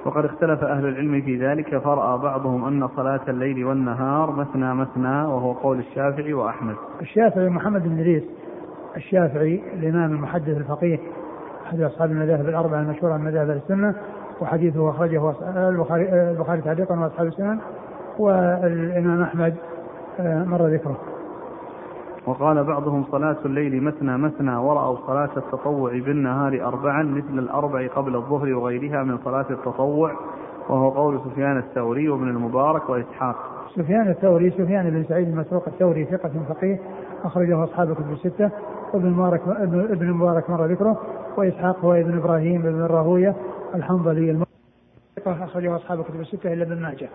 [0.05, 5.53] وقد اختلف أهل العلم في ذلك فرأى بعضهم أن صلاة الليل والنهار مثنى مثنى وهو
[5.53, 6.75] قول الشافعي وأحمد.
[7.01, 8.23] الشافعي محمد بن إدريس
[8.97, 10.99] الشافعي الإمام المحدث الفقيه
[11.67, 13.95] أحد أصحاب المذاهب الأربعة المشهورة من مذاهب السنة
[14.41, 15.35] وحديثه أخرجه
[16.31, 17.59] البخاري تعليقا وأصحاب السنن
[18.19, 19.55] والإمام أحمد
[20.21, 20.97] آه، مر ذكره.
[22.27, 28.55] وقال بعضهم صلاة الليل مثنى مثنى ورأوا صلاة التطوع بالنهار أربعا مثل الأربع قبل الظهر
[28.55, 30.13] وغيرها من صلاة التطوع
[30.71, 33.37] وهو قول سفيان الثوري وابن المبارك وإسحاق.
[33.77, 36.81] سفيان الثوري سفيان بن سعيد المسروق الثوري ثقة فقيه
[37.25, 38.51] أخرجه أصحاب كتب الستة.
[38.93, 41.01] وابن المبارك ابن المبارك مر ذكره.
[41.37, 43.37] وإسحاق هو ابن إبراهيم بن الراهوية
[43.75, 44.45] الحنظلي
[45.17, 47.09] ثقة أخرجه أصحاب كتب الستة إلا ابن ماجه.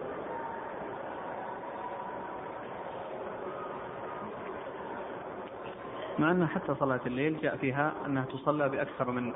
[6.20, 9.32] مع أن حتى صلاة الليل جاء فيها أنها تصلى بأكثر من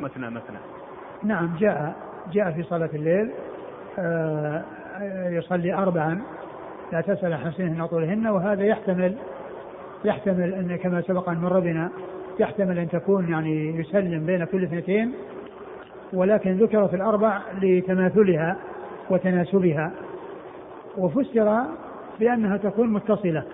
[0.00, 0.58] مثنى مثنى.
[1.22, 1.94] نعم جاء
[2.32, 3.30] جاء في صلاة الليل.
[5.38, 6.22] يصلي أربعا.
[6.92, 9.14] لا تسأل عن حسنهن وطولهن وهذا يحتمل
[10.04, 11.90] يحتمل أن كما سبق أن مر بنا
[12.38, 15.12] يحتمل أن تكون يعني يسلم بين كل اثنتين
[16.12, 18.56] ولكن ذكرت الأربع لتماثلها
[19.10, 19.90] وتناسبها
[20.98, 21.62] وفسر
[22.20, 23.44] بأنها تكون متصلة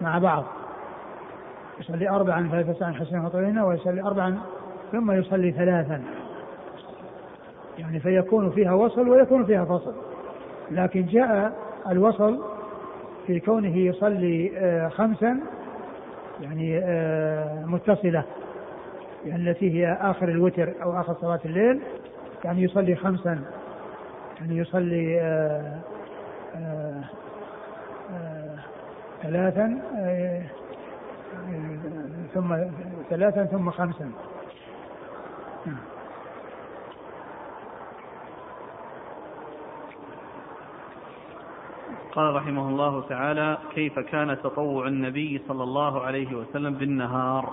[0.00, 0.44] مع بعض.
[1.80, 4.38] يصلي أربعا فلا تسع عن حسنه وطولهن ويصلي أربعا
[4.92, 6.02] ثم يصلي ثلاثا.
[7.80, 9.94] يعني فيكون فيها وصل ويكون فيها فصل.
[10.70, 11.52] لكن جاء
[11.90, 12.40] الوصل
[13.26, 15.40] في كونه يصلي آه، خمسا
[16.40, 18.24] يعني آه، متصلة
[19.26, 21.80] يعني التي هي آخر الوتر أو آخر صلاة الليل
[22.44, 23.38] يعني يصلي خمسا
[24.40, 25.80] يعني يصلي آه،
[29.22, 29.78] ثلاثا
[32.34, 32.56] ثم
[33.10, 34.10] ثلاثا ثم خمسا.
[42.12, 47.52] قال رحمه الله تعالى كيف كان تطوع النبي صلى الله عليه وسلم بالنهار؟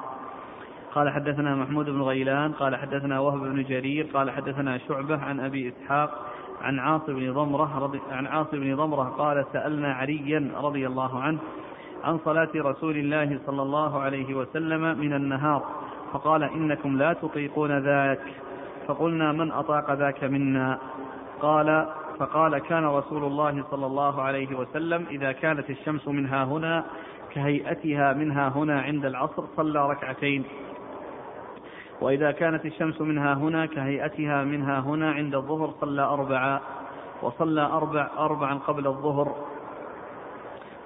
[0.95, 5.69] قال حدثنا محمود بن غيلان قال حدثنا وهب بن جرير قال حدثنا شعبة عن أبي
[5.69, 6.25] إسحاق
[6.61, 11.39] عن عاصم بن ضمرة رضي عن عاصم بن ضمرة قال سألنا عليا رضي الله عنه
[12.03, 15.63] عن صلاة رسول الله صلى الله عليه وسلم من النهار
[16.13, 18.19] فقال إنكم لا تطيقون ذاك
[18.87, 20.79] فقلنا من أطاق ذاك منا؟
[21.41, 21.87] قال
[22.19, 26.85] فقال كان رسول الله صلى الله عليه وسلم إذا كانت الشمس منها هنا
[27.33, 30.43] كهيئتها منها هنا عند العصر صلى ركعتين.
[32.01, 36.59] وإذا كانت الشمس منها هنا كهيئتها منها هنا عند الظهر صلى أربعا
[37.21, 39.35] وصلى أربع أربعا قبل الظهر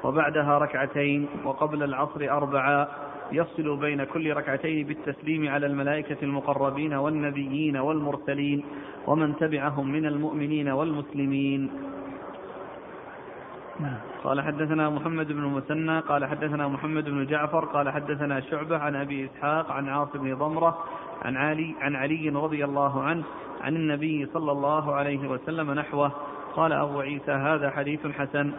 [0.03, 2.87] وبعدها ركعتين وقبل العصر أربعا
[3.31, 8.63] يفصل بين كل ركعتين بالتسليم على الملائكة المقربين والنبيين والمرسلين
[9.07, 11.69] ومن تبعهم من المؤمنين والمسلمين.
[13.79, 13.97] نعم.
[14.23, 19.25] قال حدثنا محمد بن المثنى قال حدثنا محمد بن جعفر قال حدثنا شعبة عن أبي
[19.25, 20.77] إسحاق عن عاصم بن ضمرة
[21.21, 23.23] عن علي عن علي رضي الله عنه
[23.61, 26.11] عن النبي صلى الله عليه وسلم نحوه.
[26.55, 28.53] قال أبو عيسى هذا حديث حسن.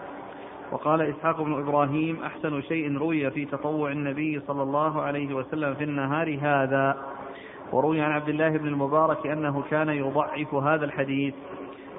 [0.73, 5.85] وقال إسحاق بن إبراهيم أحسن شيء روي في تطوع النبي صلى الله عليه وسلم في
[5.85, 6.97] النهار هذا.
[7.73, 11.35] وروي عن عبد الله بن المبارك أنه كان يضعف هذا الحديث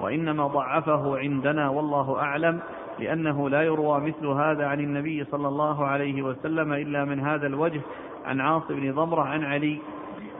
[0.00, 2.60] وإنما ضعفه عندنا والله أعلم
[2.98, 7.80] لأنه لا يروى مثل هذا عن النبي صلى الله عليه وسلم إلا من هذا الوجه
[8.24, 9.78] عن عاصم بن ضمرة عن علي.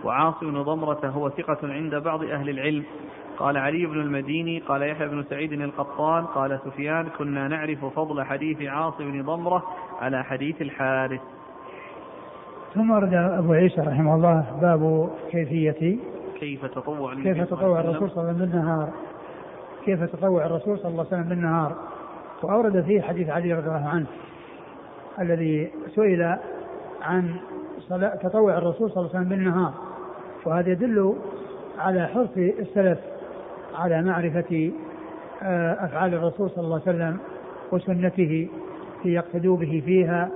[0.04, 2.84] وعاصم بن ضمرة هو ثقة عند بعض أهل العلم.
[3.38, 8.62] قال علي بن المديني قال يحيى بن سعيد القطان قال سفيان كنا نعرف فضل حديث
[8.62, 9.62] عاصم بن ضمرة
[10.00, 11.20] على حديث الحارث.
[12.74, 15.98] ثم ورد أبو عيسى رحمه الله باب كيفية
[16.40, 18.88] كيف تطوع كيف تطوع الرسول صلى الله عليه وسلم بالنهار.
[19.84, 21.76] كيف تطوع الرسول صلى الله عليه وسلم بالنهار؟
[22.42, 24.06] وأورد فيه حديث علي رضي الله عنه
[25.20, 26.36] الذي سئل
[27.02, 27.34] عن
[27.78, 29.72] صلاة تطوع الرسول صلى الله عليه وسلم بالنهار.
[30.44, 31.14] وهذا يدل
[31.78, 32.98] على حرص السلف
[33.74, 34.72] على معرفة
[35.42, 37.18] آه، أفعال الرسول صلى الله عليه وسلم
[37.72, 38.48] وسنته
[39.04, 40.30] ليقتدوا به فيها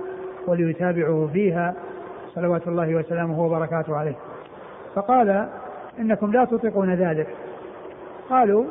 [0.47, 1.75] وليتابعوا فيها
[2.35, 4.15] صلوات الله وسلامه وبركاته عليه.
[4.95, 5.49] فقال
[5.99, 7.27] إنكم لا تطيقون ذلك.
[8.29, 8.65] قالوا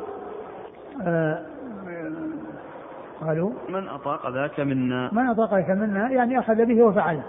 [1.03, 1.41] آه
[3.21, 7.23] قالوا من أطاق ذاك منا؟ من أطاق ذاك منا؟ يعني أخذ به وفعله.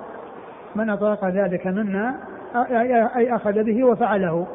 [0.75, 2.17] من أطاق ذلك منا؟
[3.17, 4.47] أي أخذ به وفعله.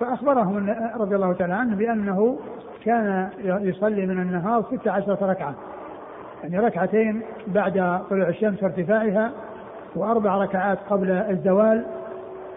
[0.00, 2.38] فأخبرهم رضي الله تعالى عنه بأنه
[2.84, 5.54] كان يصلي من النهار ست عشرة ركعة.
[6.42, 9.30] يعني ركعتين بعد طلوع الشمس وارتفاعها
[9.96, 11.84] وأربع ركعات قبل الزوال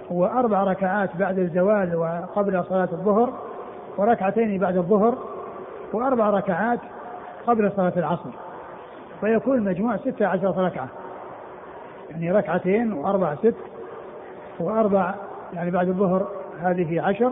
[0.10, 3.34] وأربع ركعات بعد الزوال وقبل صلاة الظهر
[3.98, 5.18] وركعتين بعد الظهر
[5.94, 6.80] وأربع ركعات
[7.48, 8.30] قبل صلاة العصر.
[9.22, 10.88] فيكون المجموع ستة عشرة ركعة.
[12.10, 13.56] يعني ركعتين وأربع ست
[14.60, 15.14] وأربع
[15.54, 16.28] يعني بعد الظهر
[16.62, 17.32] هذه عشر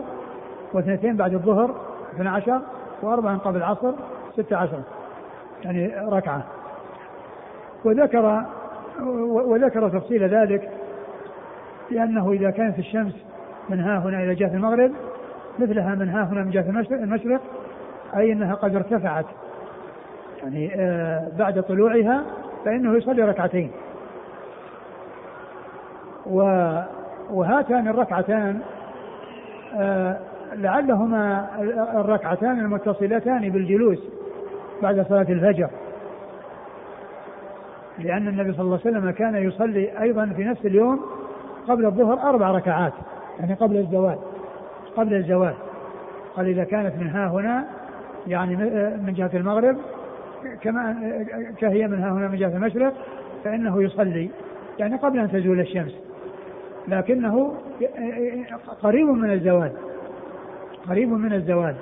[0.72, 1.74] واثنتين بعد الظهر
[2.14, 2.60] اثنى عشر
[3.02, 3.92] وأربع قبل العصر
[4.36, 4.80] ستة عشر
[5.64, 6.44] يعني ركعة.
[7.84, 8.44] وذكر
[9.26, 10.70] وذكر تفصيل ذلك
[11.90, 13.14] لأنه إذا كانت الشمس
[13.68, 14.92] من ها هنا إلى جهة المغرب
[15.58, 17.40] مثلها من ها هنا من جهة المشرق
[18.16, 19.26] أي أنها قد ارتفعت
[20.42, 22.24] يعني آه بعد طلوعها
[22.64, 23.70] فإنه يصلي ركعتين.
[27.30, 28.60] وهاتان الركعتان
[30.52, 31.48] لعلهما
[31.94, 33.98] الركعتان المتصلتان بالجلوس
[34.82, 35.70] بعد صلاة الفجر.
[37.98, 41.00] لأن النبي صلى الله عليه وسلم كان يصلي أيضا في نفس اليوم
[41.68, 42.92] قبل الظهر أربع ركعات
[43.40, 44.18] يعني قبل الزوال
[44.96, 45.54] قبل الزوال.
[46.36, 47.64] قال إذا كانت من ها هنا
[48.26, 48.56] يعني
[48.96, 49.76] من جهة المغرب
[50.60, 50.96] كما
[51.58, 52.92] كهي من ها هنا من جهة المشرق
[53.44, 54.30] فإنه يصلي
[54.78, 55.92] يعني قبل أن تزول الشمس.
[56.88, 57.54] لكنه
[58.82, 59.72] قريب من الزوال.
[60.88, 61.74] قريب من الزوال.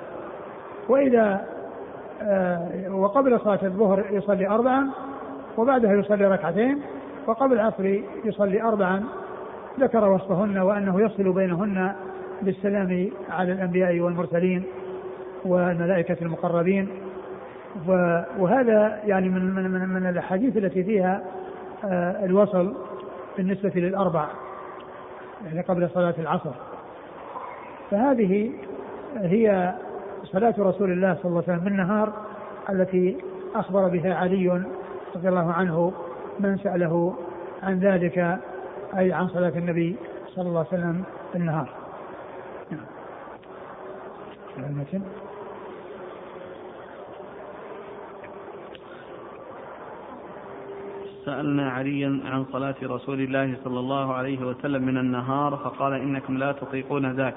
[0.89, 1.45] وإذا
[2.21, 4.89] آه، وقبل صلاة الظهر يصلي أربعا
[5.57, 6.81] وبعدها يصلي ركعتين
[7.27, 7.85] وقبل العصر
[8.25, 9.03] يصلي أربعا.
[9.79, 11.93] ذكر وصفهن وأنه يفصل بينهن
[12.41, 14.63] بالسلام على الأنبياء والمرسلين
[15.45, 16.89] والملائكة المقربين.
[18.39, 21.23] وهذا يعني من من من, من الأحاديث التي فيها
[21.85, 22.73] آه، الوصل
[23.37, 24.27] بالنسبة للأربع.
[25.45, 26.51] يعني قبل صلاة العصر.
[27.91, 28.51] فهذه
[29.17, 29.73] هي
[30.23, 32.13] صلاة رسول الله صلى الله عليه وسلم بالنهار
[32.69, 33.17] التي
[33.55, 34.63] أخبر بها علي
[35.15, 35.93] رضي الله عنه
[36.39, 37.15] من سأله
[37.63, 38.39] عن ذلك
[38.97, 39.95] أي عن صلاة النبي
[40.27, 41.03] صلى الله عليه وسلم
[41.35, 41.69] النهار.
[42.71, 42.85] نعم.
[51.25, 56.51] سألنا عليا عن صلاة رسول الله صلى الله عليه وسلم من النهار فقال إنكم لا
[56.51, 57.35] تطيقون ذاك.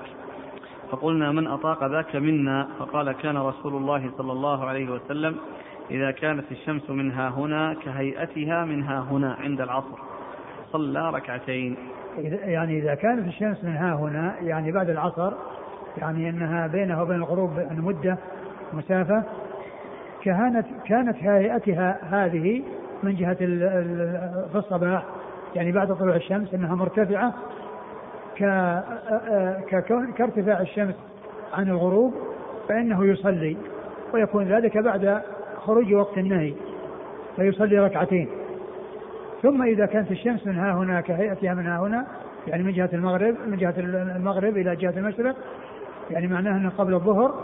[0.91, 5.37] فقلنا من أطاق ذاك منا؟ فقال كان رسول الله صلى الله عليه وسلم
[5.91, 9.99] إذا كانت الشمس منها هنا كهيئتها منها هنا عند العصر.
[10.73, 11.77] صلى ركعتين.
[12.19, 15.33] يعني إذا كانت الشمس منها هنا يعني بعد العصر
[15.99, 18.19] يعني أنها بينها وبين الغروب مدة
[18.73, 19.23] مسافة
[20.23, 22.63] كانت كانت هيئتها هذه
[23.03, 23.35] من جهة
[24.53, 25.05] في الصباح.
[25.55, 27.35] يعني بعد طلوع الشمس أنها مرتفعة
[30.17, 30.95] كارتفاع الشمس
[31.55, 32.15] عن الغروب
[32.69, 33.57] فإنه يصلي
[34.15, 35.23] ويكون ذلك بعد
[35.65, 36.55] خروج وقت النهي
[37.37, 38.29] فيصلي ركعتين.
[39.43, 42.07] ثم إذا كانت الشمس من ها هنا كهيئتها من ها هنا
[42.47, 43.75] يعني من جهة المغرب من جهة
[44.17, 45.37] المغرب إلى جهة المشرق
[46.11, 47.35] يعني معناه أنه قبل الظهر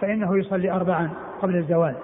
[0.00, 1.10] فإنه يصلي أربعا
[1.42, 1.94] قبل الزوال.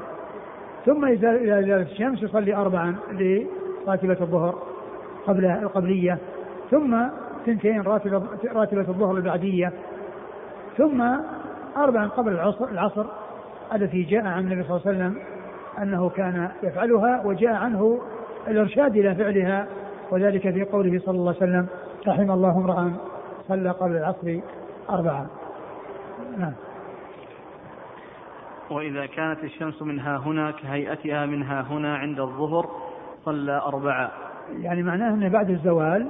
[0.87, 4.59] ثم إذا زالت الشمس يصلي أربعا لراتبة الظهر
[5.27, 6.19] قبل القبلية
[6.71, 6.97] ثم
[7.47, 8.23] ثنتين راتبة
[8.53, 9.73] راتبة الظهر البعدية
[10.77, 11.03] ثم
[11.77, 13.07] أربعا قبل العصر العصر
[13.75, 15.23] التي جاء عن النبي صلى الله عليه وسلم
[15.79, 18.01] أنه كان يفعلها وجاء عنه
[18.49, 19.67] الإرشاد إلى فعلها
[20.11, 21.67] وذلك في قوله صلى الله عليه وسلم
[22.09, 22.93] رحم الله امرأ
[23.49, 24.41] صلى قبل العصر
[24.91, 25.27] أربعة
[26.39, 26.53] نعم.
[28.71, 32.71] وإذا كانت الشمس منها هنا كهيئتها منها هنا عند الظهر
[33.25, 34.11] صلى أربعة.
[34.61, 36.07] يعني معناه أنه بعد الزوال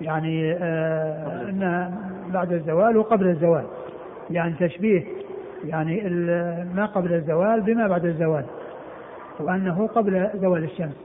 [0.00, 1.98] يعني آه أنه
[2.32, 3.64] بعد الزوال وقبل الزوال.
[4.30, 5.04] يعني تشبيه
[5.64, 6.02] يعني
[6.74, 8.44] ما قبل الزوال بما بعد الزوال
[9.40, 10.96] وأنه قبل زوال الشمس.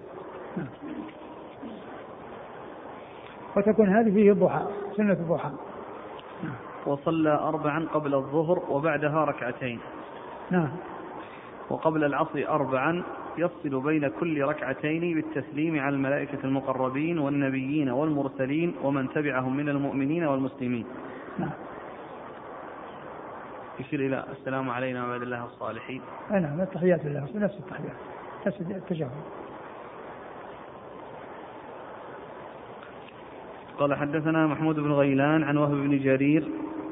[3.57, 4.61] وتكون هذه فيه الضحى
[4.97, 5.49] سنة الضحى.
[6.86, 9.80] وصلى أربعا قبل الظهر وبعدها ركعتين.
[10.52, 10.70] نعم.
[11.70, 13.04] وقبل العصر أربعا
[13.38, 20.86] يفصل بين كل ركعتين بالتسليم على الملائكة المقربين والنبيين والمرسلين ومن تبعهم من المؤمنين والمسلمين.
[21.39, 21.50] نعم.
[23.80, 26.02] يشير إلى السلام علينا وعلى الله الصالحين.
[26.32, 27.96] نعم التحيات لله نفس التحيات.
[28.48, 29.12] نفس التجاوب
[33.78, 36.48] قال حدثنا محمود بن غيلان عن وهب بن جرير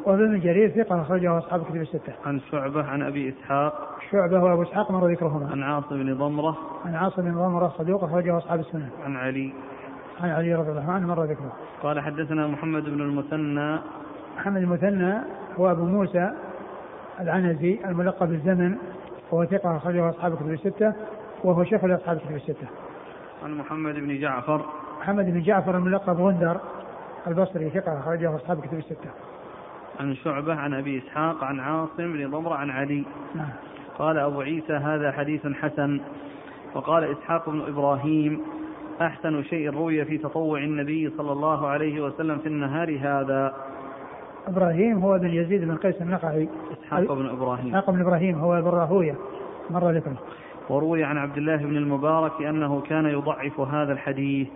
[0.06, 2.14] وهب بن جرير ثقة أخرجه أصحاب الكتب الستة.
[2.26, 5.52] عن شعبة عن أبي إسحاق شعبة وأبو إسحاق مر ذكرهما.
[5.52, 8.90] عن عاصم بن ضمرة عن عاصم بن ضمرة صدوق أخرجه أصحاب السنة.
[9.06, 9.54] عن علي
[10.22, 11.54] عن علي رضي الله عنه مر ذكره.
[11.84, 13.80] قال حدثنا محمد بن المثنى
[14.38, 15.22] محمد المثنى
[15.60, 16.32] هو أبو موسى
[17.20, 18.78] العنزي الملقب بالزمن
[19.32, 20.94] وهو ثقة أخرجه أصحاب الكتب الستة
[21.44, 22.68] وهو شيخ أصحاب الكتب الستة.
[23.44, 24.66] عن محمد بن جعفر
[25.00, 26.58] محمد بن جعفر الملقب غندر
[27.28, 29.10] البصري ثقة أخرجه أصحاب الكتب الستة.
[30.00, 33.04] عن شعبة عن أبي إسحاق عن عاصم بن ضمرة عن علي.
[33.36, 33.50] نعم.
[34.00, 36.00] قال أبو عيسى هذا حديث حسن.
[36.76, 38.42] وقال إسحاق بن إبراهيم
[39.02, 43.54] أحسن شيء روي في تطوع النبي صلى الله عليه وسلم في النهار هذا.
[44.48, 47.68] إبراهيم هو بن يزيد بن قيس النقعي إسحاق بن إبراهيم.
[47.68, 49.16] إسحاق بن إبراهيم هو بن راهوية
[49.70, 50.18] مر ذكره.
[50.70, 54.48] وروي عن عبد الله بن المبارك أنه كان يضعف هذا الحديث.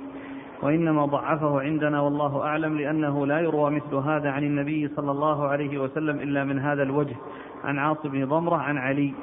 [0.62, 5.78] وإنما ضعفه عندنا والله أعلم لأنه لا يروى مثل هذا عن النبي صلى الله عليه
[5.78, 7.16] وسلم إلا من هذا الوجه
[7.64, 9.14] عن عاصم بن ضمرة عن علي.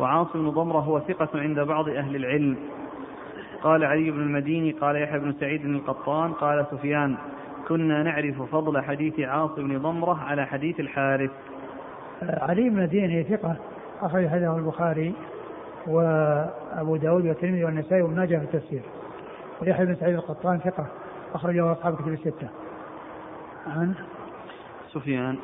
[0.00, 2.56] وعاصم بن ضمرة هو ثقة عند بعض أهل العلم.
[3.62, 7.16] قال علي بن المديني قال يحيى بن سعيد القطان قال سفيان
[7.68, 11.30] كنا نعرف فضل حديث عاصم بن ضمرة على حديث الحارث.
[12.22, 13.56] علي بن المديني ثقة
[14.02, 15.14] أخرج حديثه البخاري
[15.86, 18.82] وأبو داود والترمذي والنسائي وابن ماجه في التفسير.
[19.62, 20.86] ويحيى بن سعيد القطان ثقة
[21.34, 22.48] أخرجه أصحاب كتب الستة.
[23.66, 23.94] عن
[24.88, 25.36] سفيان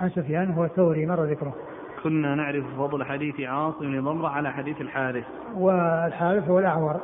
[0.00, 1.54] عن سفيان هو الثوري مر ذكره.
[2.02, 5.24] كنا نعرف فضل حديث عاصم بن ضمرة على حديث الحارث.
[5.54, 7.00] والحارث هو الأعور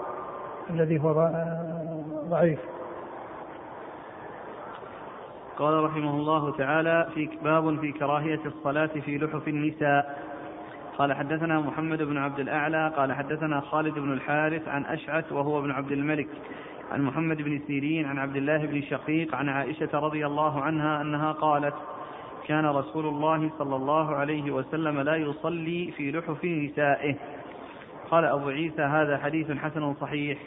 [0.71, 1.31] الذي هو
[2.29, 2.59] ضعيف.
[5.59, 10.19] قال رحمه الله تعالى في باب في كراهية الصلاة في لحف النساء
[10.99, 15.71] قال حدثنا محمد بن عبد الأعلى قال حدثنا خالد بن الحارث عن أشعث وهو ابن
[15.71, 16.29] عبد الملك
[16.93, 21.33] عن محمد بن سيرين عن عبد الله بن شقيق عن عائشة رضي الله عنها أنها
[21.33, 21.75] قالت
[22.47, 27.15] كان رسول الله صلى الله عليه وسلم لا يصلي في لحف نسائه.
[28.11, 30.39] قال أبو عيسى هذا حديث حسن صحيح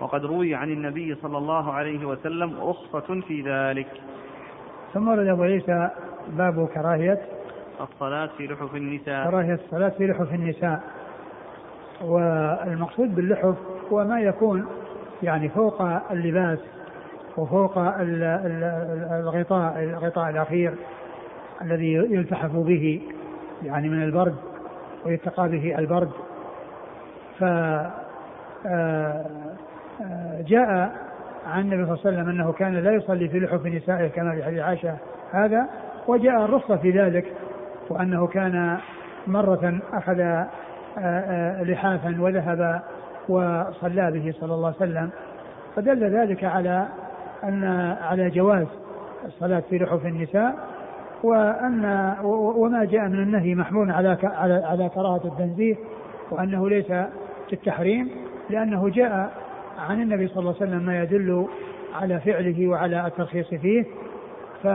[0.00, 3.88] وقد روي عن النبي صلى الله عليه وسلم رخصة في ذلك.
[4.94, 5.90] ثم أبو عيسى
[6.28, 7.39] باب كراهية.
[7.80, 9.30] الصلاة في لحف النساء.
[9.30, 10.80] كراهية الصلاة في لحف النساء.
[12.04, 13.54] والمقصود باللحف
[13.92, 14.66] هو ما يكون
[15.22, 16.58] يعني فوق اللباس
[17.36, 17.78] وفوق
[19.12, 20.74] الغطاء الغطاء الأخير
[21.62, 23.02] الذي يلتحف به
[23.62, 24.36] يعني من البرد
[25.06, 26.10] ويتقى به البرد.
[27.38, 27.44] ف
[28.66, 29.24] آه،
[30.46, 30.92] جاء
[31.46, 34.44] عن النبي صلى الله عليه وسلم أنه كان لا يصلي في لحف نسائه كما في
[34.44, 34.96] حديث عائشة
[35.32, 35.66] هذا
[36.08, 37.24] وجاء الرخصة في ذلك.
[37.90, 38.78] وأنه كان
[39.26, 40.20] مرة أخذ
[40.98, 42.80] آه، لحافا وذهب
[43.28, 45.10] وصلى به صلى الله عليه وسلم.
[45.76, 46.88] فدل ذلك على
[47.44, 47.64] أن
[48.02, 48.66] على جواز
[49.26, 50.54] الصلاة في لحف النساء
[51.22, 52.14] وأن
[52.56, 55.76] وما جاء من النهي محمول على على على كراهة التنزيه
[56.30, 58.10] وأنه ليس في التحريم
[58.50, 59.30] لأنه جاء
[59.78, 61.46] عن النبي صلى الله عليه وسلم ما يدل
[61.94, 63.84] على فعله وعلى الترخيص فيه.
[64.62, 64.66] ف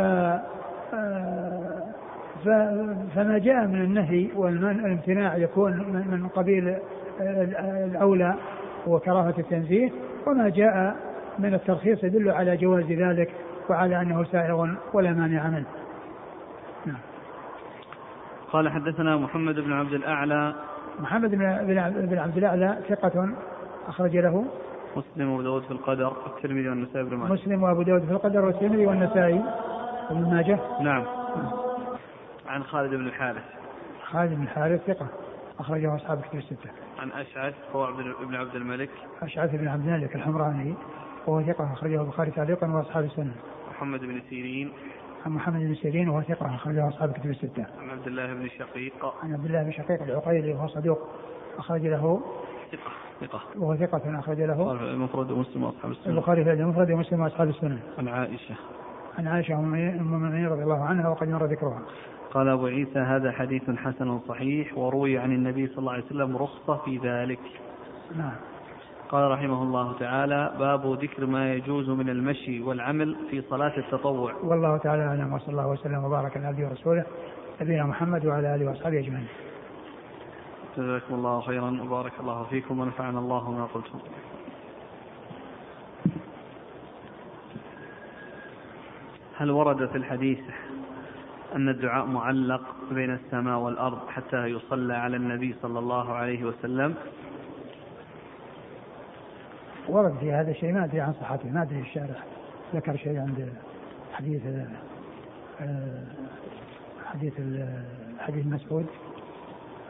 [3.15, 5.71] فما جاء من النهي والامتناع يكون
[6.11, 6.75] من قبيل
[7.21, 8.35] الأولى
[8.87, 9.91] وكراهه التنزيه
[10.27, 10.95] وما جاء
[11.39, 13.31] من الترخيص يدل على جواز ذلك
[13.69, 15.65] وعلى أنه سائغ ولا مانع منه.
[16.85, 16.97] نعم.
[18.51, 20.53] قال حدثنا محمد بن عبد الأعلى.
[20.99, 23.29] محمد بن عبد الأعلى ثقة
[23.87, 24.45] أخرج له.
[24.95, 27.33] مسلم وأبو داود في القدر والترمذي والنسائي بن ماجه.
[27.33, 29.41] مسلم وأبو داود في القدر والترمذي والنسائي
[30.09, 30.59] وابن ماجه.
[30.81, 31.03] نعم.
[32.47, 33.43] عن خالد بن الحارث
[34.03, 35.07] خالد بن الحارث ثقة
[35.59, 36.69] أخرجه أصحاب كتب الستة.
[36.99, 38.89] عن أشعث هو عبد بن عبد الملك.
[39.21, 40.73] أشعث بن عبد الملك الحمراني
[41.27, 43.33] وهو ثقة أخرجه البخاري تعليقا وأصحاب السنة.
[43.71, 44.71] محمد بن سيرين.
[45.25, 47.65] عن محمد بن سيرين وهو ثقة أخرجه أصحاب كتب الستة.
[47.81, 49.13] عن عبد الله بن شقيق.
[49.23, 51.09] عن عبد الله بن شقيق العقيلي وهو صدوق
[51.57, 52.21] أخرج له
[52.71, 52.91] ثقة
[53.21, 57.79] ثقة وهو ثقة أخرج له المفرد ومسلم وأصحاب السنة البخاري في المفرد ومسلم وأصحاب السنة
[57.97, 58.55] عن عائشة
[59.17, 61.81] عن عائشة أم المؤمنين رضي الله عنها وقد مر ذكرها
[62.35, 66.77] قال أبو عيسى هذا حديث حسن صحيح وروي عن النبي صلى الله عليه وسلم رخصة
[66.77, 67.39] في ذلك.
[68.17, 68.35] نعم.
[69.09, 74.33] قال رحمه الله تعالى باب ذكر ما يجوز من المشي والعمل في صلاة التطوع.
[74.43, 77.05] والله تعالى أعلم وصلى الله وسلم وبارك على عبده ورسوله
[77.61, 79.27] نبينا محمد وعلى آله وأصحابه أجمعين.
[80.77, 83.99] جزاكم الله خيرا وبارك الله فيكم ونفعنا الله ما قلتم.
[89.37, 90.39] هل ورد في الحديث
[91.55, 96.95] أن الدعاء معلق بين السماء والأرض حتى يصلى على النبي صلى الله عليه وسلم.
[99.89, 102.15] ورد في هذا الشيء ما أدري عن صحته ما أدري الشارع
[102.75, 103.53] ذكر شيء عند
[104.13, 104.41] حديث
[105.61, 106.03] آه،
[107.05, 107.33] حديث
[108.19, 108.85] حديث مسعود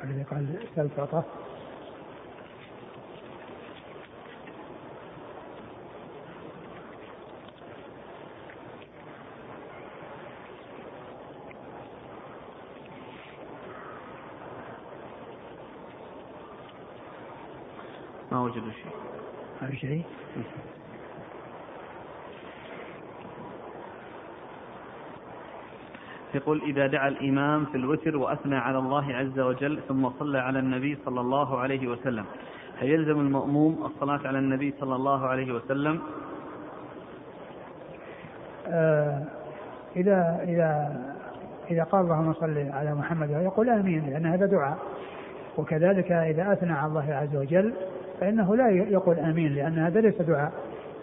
[0.03, 0.45] الذي قال
[0.76, 1.24] سل تعطى
[18.32, 18.91] ما وجدوا شيء.
[19.61, 20.03] ما في شيء؟
[26.36, 30.97] يقول إذا دعا الإمام في الوتر وأثنى على الله عز وجل ثم صلى على النبي
[31.05, 32.26] صلى الله عليه وسلم
[32.82, 36.01] هل يلزم المأموم الصلاة على النبي صلى الله عليه وسلم؟
[38.67, 39.23] آه
[39.95, 41.01] إذا إذا
[41.71, 44.78] إذا قال اللهم صل على محمد يقول آمين لأن هذا دعاء.
[45.57, 47.73] وكذلك إذا أثنى على الله عز وجل
[48.20, 50.51] فإنه لا يقول آمين لأن هذا ليس دعاء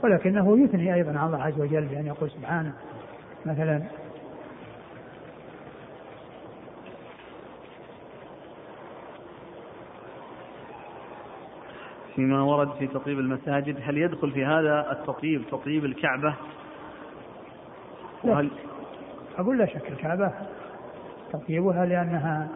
[0.03, 2.73] ولكنه يثني أيضا على الله عز وجل بأن يقول سبحانه.
[3.47, 3.83] مثلا
[12.17, 16.35] فيما ورد في تطيب المساجد هل يدخل في هذا التطيب تطيب الكعبة؟
[18.25, 18.51] وهل
[19.39, 20.33] أقول لا شك الكعبة
[21.33, 22.49] تطيبها لأنها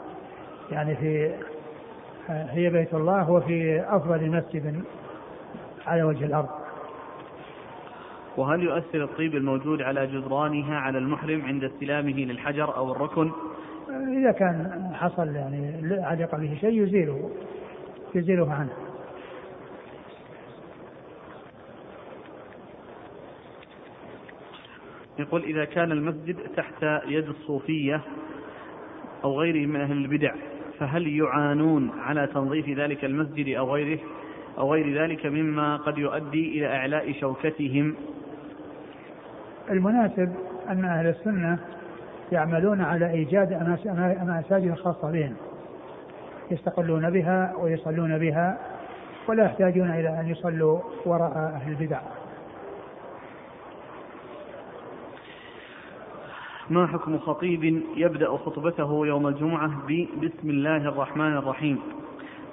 [0.72, 1.34] يعني في
[2.28, 4.84] هي بيت الله وفي أفضل مسجد
[5.86, 6.48] على وجه الأرض.
[8.36, 13.32] وهل يؤثر الطيب الموجود على جدرانها على المحرم عند استلامه للحجر أو الركن؟
[13.90, 17.30] إذا كان حصل يعني علق به شيء يزيله
[18.14, 18.72] يزيله عنه.
[25.18, 28.00] يقول إذا كان المسجد تحت يد الصوفية
[29.24, 30.34] أو غيره من أهل البدع
[30.78, 33.98] فهل يعانون على تنظيف ذلك المسجد أو غيره
[34.58, 37.94] أو غير ذلك مما قد يؤدي إلى إعلاء شوكتهم؟
[39.70, 40.32] المناسب
[40.68, 41.58] أن أهل السنة
[42.32, 43.78] يعملون على إيجاد
[44.22, 45.34] مساجد خاصة بهم.
[46.50, 48.58] يستقلون بها ويصلون بها
[49.28, 52.00] ولا يحتاجون إلى أن يصلوا وراء أهل البدع.
[56.70, 59.70] ما حكم خطيب يبدأ خطبته يوم الجمعة
[60.22, 61.78] بسم الله الرحمن الرحيم؟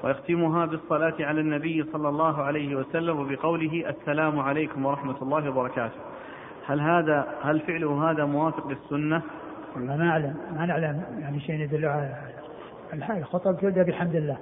[0.03, 5.95] ويختمها بالصلاة على النبي صلى الله عليه وسلم وبقوله السلام عليكم ورحمة الله وبركاته.
[6.65, 9.21] هل هذا هل فعله هذا موافق للسنة؟
[9.75, 12.15] والله ما أعلم ما نعلم يعني شيء يدل على
[13.09, 14.37] الخطب تبدأ بحمد الله.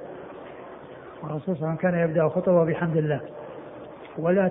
[1.23, 3.21] والرسول صلى الله عليه وسلم كان يبدأ خطبه بحمد الله.
[4.17, 4.47] ولا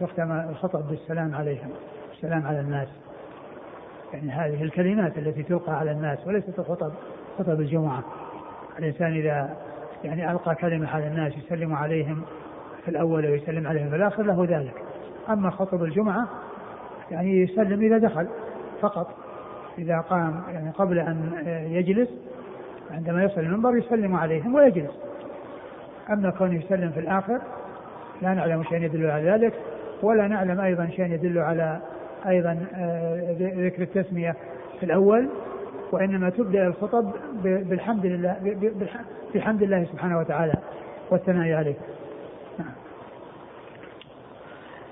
[0.00, 1.70] تختم الخطب بالسلام عليهم.
[2.12, 2.88] السلام على الناس.
[4.12, 6.92] يعني هذه الكلمات التي تلقى على الناس وليست الخطب
[7.38, 8.04] خطب الجمعة.
[8.78, 9.56] الإنسان إذا
[10.04, 12.22] يعني ألقى كلمة على الناس يسلم عليهم
[12.84, 14.74] في الأول ويسلم عليهم في الآخر له ذلك.
[15.28, 16.28] أما خطب الجمعة
[17.10, 18.28] يعني يسلم إذا دخل
[18.80, 19.14] فقط.
[19.78, 21.32] إذا قام يعني قبل أن
[21.70, 22.08] يجلس
[22.90, 24.90] عندما يصل المنبر يسلم عليهم ويجلس.
[26.10, 27.38] أما كونه يسلم في الآخر
[28.22, 29.54] لا نعلم شيئا يدل على ذلك
[30.02, 31.80] ولا نعلم أيضا شيئا يدل على
[32.28, 34.36] أيضا آه، ذكر التسمية
[34.80, 35.28] في الأول
[35.92, 37.12] وإنما تبدأ الخطب
[37.44, 38.56] بالحمد لله
[39.34, 40.54] بحمد الله سبحانه وتعالى
[41.10, 41.74] والثناء عليه.
[42.58, 42.72] نعم.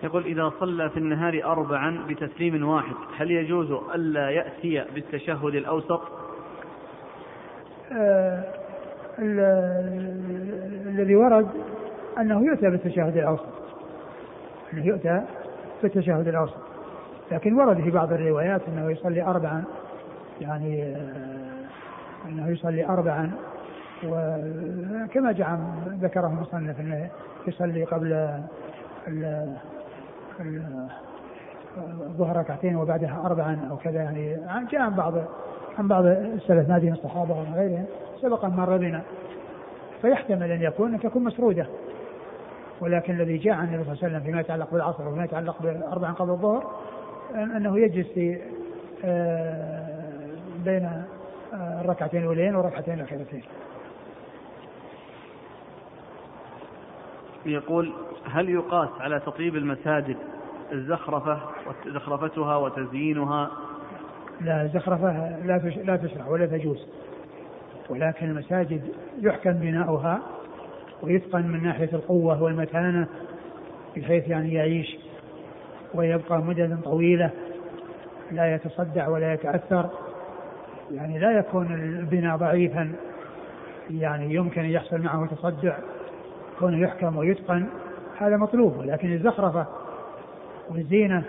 [0.03, 6.03] يقول إذا صلى في النهار أربعا بتسليم واحد هل يجوز ألا يأتي بالتشهد الأوسط؟
[7.93, 8.45] آه
[10.89, 11.49] الذي ورد
[12.19, 13.47] أنه يؤتى بالتشهد الأوسط.
[14.73, 15.23] أنه يؤتى
[15.83, 16.68] بالتشهد الأوسط.
[17.33, 19.65] لكن ورد في بعض الروايات أنه يصلي أربعا
[20.41, 23.33] يعني آه، أنه يصلي أربعا.
[24.05, 25.61] وكما جاء
[26.01, 27.11] ذكره المصنف أنه
[27.47, 28.41] يصلي قبل
[32.07, 34.37] الظهر ركعتين وبعدها أربعا أو كذا يعني
[34.73, 35.15] جاء عن بعض
[35.79, 37.85] عن بعض السلف نادي الصحابة ومن غيرهم
[38.23, 39.03] سبق أن مر بنا.
[40.03, 41.67] فيحتمل أن يكون أن تكون مسرودة.
[42.81, 46.13] ولكن الذي جاء عن النبي صلى الله عليه وسلم فيما يتعلق بالعصر وفيما يتعلق بأربعا
[46.13, 46.71] قبل الظهر
[47.35, 48.39] أنه يجلس في
[49.05, 50.29] آه،
[50.65, 50.85] بين
[51.55, 53.43] آه، الركعتين الأولين والركعتين الأخيرتين.
[57.47, 57.93] يقول
[58.31, 60.17] هل يقاس على تطيب المساجد
[60.73, 61.41] الزخرفة
[61.87, 63.51] زخرفتها وتزيينها؟
[64.41, 66.87] لا الزخرفة لا لا تشرع ولا تجوز.
[67.91, 68.83] ولكن المساجد
[69.21, 70.21] يحكم بناؤها
[71.03, 73.07] ويتقن من ناحية القوة والمتانة
[73.97, 74.99] بحيث يعني يعيش
[75.95, 77.31] ويبقى مددا طويلة
[78.33, 79.91] لا يتصدع ولا يتأثر.
[80.91, 82.93] يعني لا يكون البناء ضعيفا
[83.91, 85.77] يعني يمكن أن يحصل معه تصدع
[86.59, 87.67] كونه يحكم ويتقن
[88.19, 88.77] هذا مطلوب.
[88.77, 89.67] ولكن الزخرفة
[90.71, 91.25] والزينة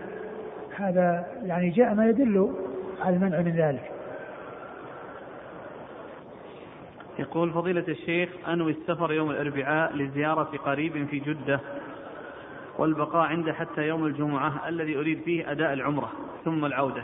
[0.75, 2.53] هذا يعني جاء ما يدل
[3.01, 3.91] على المنع من ذلك.
[7.19, 11.59] يقول فضيلة الشيخ أنوي السفر يوم الأربعاء لزيارة قريب في جدة.
[12.79, 16.11] والبقاء عنده حتى يوم الجمعة الذي أريد فيه أداء العمرة
[16.45, 17.03] ثم العودة.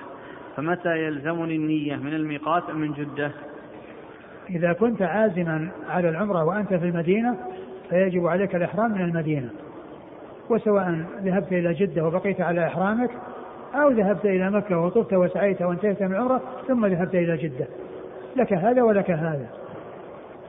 [0.57, 3.31] فمتى يلزمني النية من الميقات أم من جدة؟
[4.49, 7.37] إذا كنت عازما على العمرة وأنت في المدينة
[7.89, 9.49] فيجب عليك الإحرام من المدينة.
[10.49, 13.11] وسواء ذهبت إلى جدة وبقيت على إحرامك
[13.75, 17.67] أو ذهبت إلى مكة وطفت وسعيت وانتهيت من العمرة ثم ذهبت إلى جدة.
[18.35, 19.64] لك هذا ولك هذا.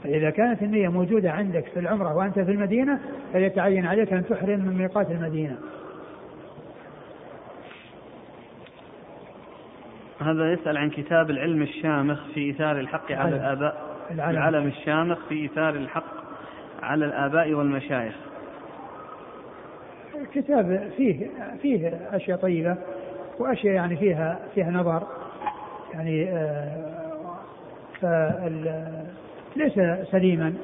[0.06, 3.00] فإذا كانت النية موجودة عندك في العمرة وأنت في المدينة
[3.32, 5.56] فيتعين عليك أن تحرم من ميقات المدينة.
[10.20, 13.96] هذا يسأل عن كتاب العلم الشامخ في إيثار الحق على الآباء.
[14.10, 16.14] العلم, العلم الشامخ في إيثار الحق
[16.82, 18.14] على الآباء والمشايخ.
[20.34, 21.26] كتاب فيه
[21.62, 22.76] فيه أشياء طيبة
[23.38, 25.02] وأشياء يعني فيها فيها نظر.
[25.94, 26.96] يعني آه
[29.56, 30.54] ليس سليما.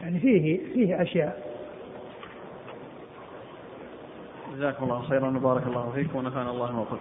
[0.00, 1.48] يعني فيه فيه أشياء.
[4.54, 7.00] جزاكم الله خيرا وبارك الله فيكم ونفعنا الله ما قلت